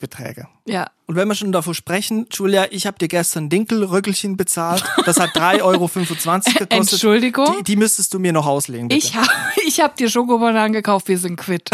[0.00, 0.48] Beträge.
[0.66, 0.90] Ja.
[1.06, 4.84] Und wenn wir schon davor sprechen, Julia, ich habe dir gestern Dinkelröckelchen bezahlt.
[5.06, 6.72] Das hat 3,25 Euro gekostet.
[6.72, 7.46] Entschuldigung?
[7.58, 9.06] Die, die, müsstest du mir noch auslegen, bitte.
[9.06, 9.28] Ich habe
[9.66, 11.70] ich hab dir Schokobananen gekauft, wir sind quitt.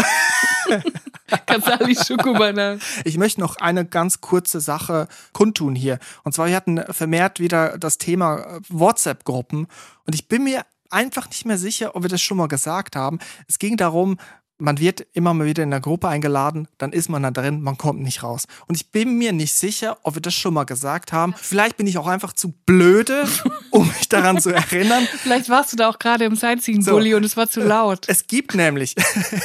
[1.45, 2.81] Kasali Schokobananen.
[3.05, 5.99] Ich möchte noch eine ganz kurze Sache kundtun hier.
[6.23, 9.67] Und zwar, wir hatten vermehrt wieder das Thema äh, WhatsApp-Gruppen.
[10.05, 13.19] Und ich bin mir einfach nicht mehr sicher, ob wir das schon mal gesagt haben.
[13.47, 14.17] Es ging darum,
[14.61, 17.77] man wird immer mal wieder in der Gruppe eingeladen, dann ist man da drin, man
[17.77, 18.45] kommt nicht raus.
[18.67, 21.33] Und ich bin mir nicht sicher, ob wir das schon mal gesagt haben.
[21.35, 23.27] Vielleicht bin ich auch einfach zu blöde,
[23.71, 25.07] um mich daran zu erinnern.
[25.17, 28.05] Vielleicht warst du da auch gerade im Sightseeing-Bully so, und es war zu laut.
[28.07, 28.95] Es gibt nämlich,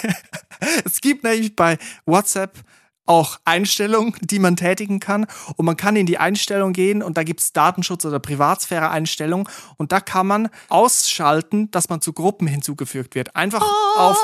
[0.84, 2.59] es gibt nämlich bei WhatsApp
[3.07, 5.26] auch Einstellungen, die man tätigen kann.
[5.57, 9.48] Und man kann in die Einstellung gehen und da gibt's Datenschutz- oder Privatsphäre-Einstellungen.
[9.76, 13.34] Und da kann man ausschalten, dass man zu Gruppen hinzugefügt wird.
[13.36, 13.98] Einfach oh.
[13.98, 14.18] auf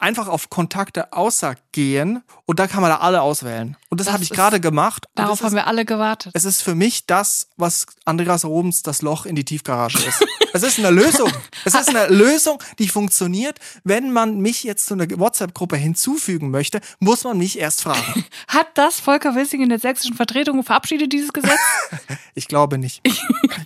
[0.00, 3.76] einfach auf Kontakte außer gehen und da kann man da alle auswählen.
[3.90, 5.06] Und das, das habe ich gerade gemacht.
[5.14, 6.32] Darauf haben ist, wir alle gewartet.
[6.34, 10.26] Es ist für mich das, was Andreas Robens das Loch in die Tiefgarage ist.
[10.52, 11.30] es ist eine Lösung.
[11.64, 13.58] Es ist eine Lösung, die funktioniert.
[13.84, 18.24] Wenn man mich jetzt zu einer WhatsApp-Gruppe hinzufügen möchte, muss man mich erst fragen.
[18.48, 21.60] Hat das Volker Wissing in der sächsischen Vertretung verabschiedet, dieses Gesetz?
[22.34, 23.00] ich glaube nicht.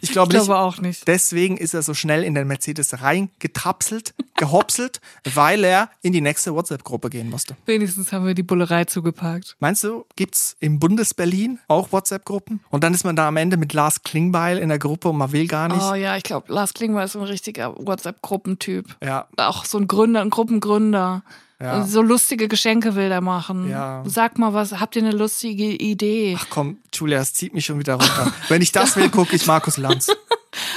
[0.00, 1.06] Ich glaube, ich glaube auch nicht.
[1.06, 5.00] Deswegen ist er so schnell in den Mercedes reingetapselt, gehopselt,
[5.32, 7.56] weil er in die nächste WhatsApp-Gruppe gehen musste.
[7.66, 9.56] Wenigstens haben wir die Bullerei zugeparkt.
[9.60, 12.60] Meinst du, gibt's im Bundesberlin auch WhatsApp-Gruppen?
[12.70, 15.30] Und dann ist man da am Ende mit Lars Klingbeil in der Gruppe und man
[15.32, 15.82] will gar nicht.
[15.82, 18.96] Oh ja, ich glaube, Lars Klingbeil ist ein richtiger WhatsApp-Gruppentyp.
[19.02, 19.28] Ja.
[19.36, 21.22] Auch so ein Gründer, ein Gruppengründer.
[21.60, 21.86] Ja.
[21.86, 23.70] So lustige Geschenke will er machen.
[23.70, 24.02] Ja.
[24.06, 26.36] Sag mal was, habt ihr eine lustige Idee?
[26.38, 28.32] Ach komm, Julia, es zieht mich schon wieder runter.
[28.48, 30.10] Wenn ich das will, gucke ich Markus Lanz.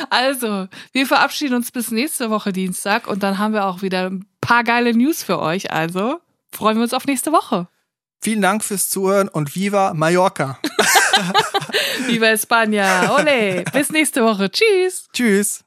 [0.09, 4.25] Also, wir verabschieden uns bis nächste Woche Dienstag und dann haben wir auch wieder ein
[4.47, 5.71] paar geile News für euch.
[5.71, 6.21] Also,
[6.53, 7.67] freuen wir uns auf nächste Woche.
[8.21, 10.57] Vielen Dank fürs Zuhören und Viva Mallorca.
[12.07, 13.13] Viva España.
[13.19, 13.65] Ole.
[13.73, 14.49] Bis nächste Woche.
[14.49, 15.09] Tschüss.
[15.11, 15.65] Tschüss.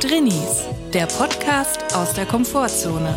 [0.00, 3.16] Drinnies, der Podcast aus der Komfortzone.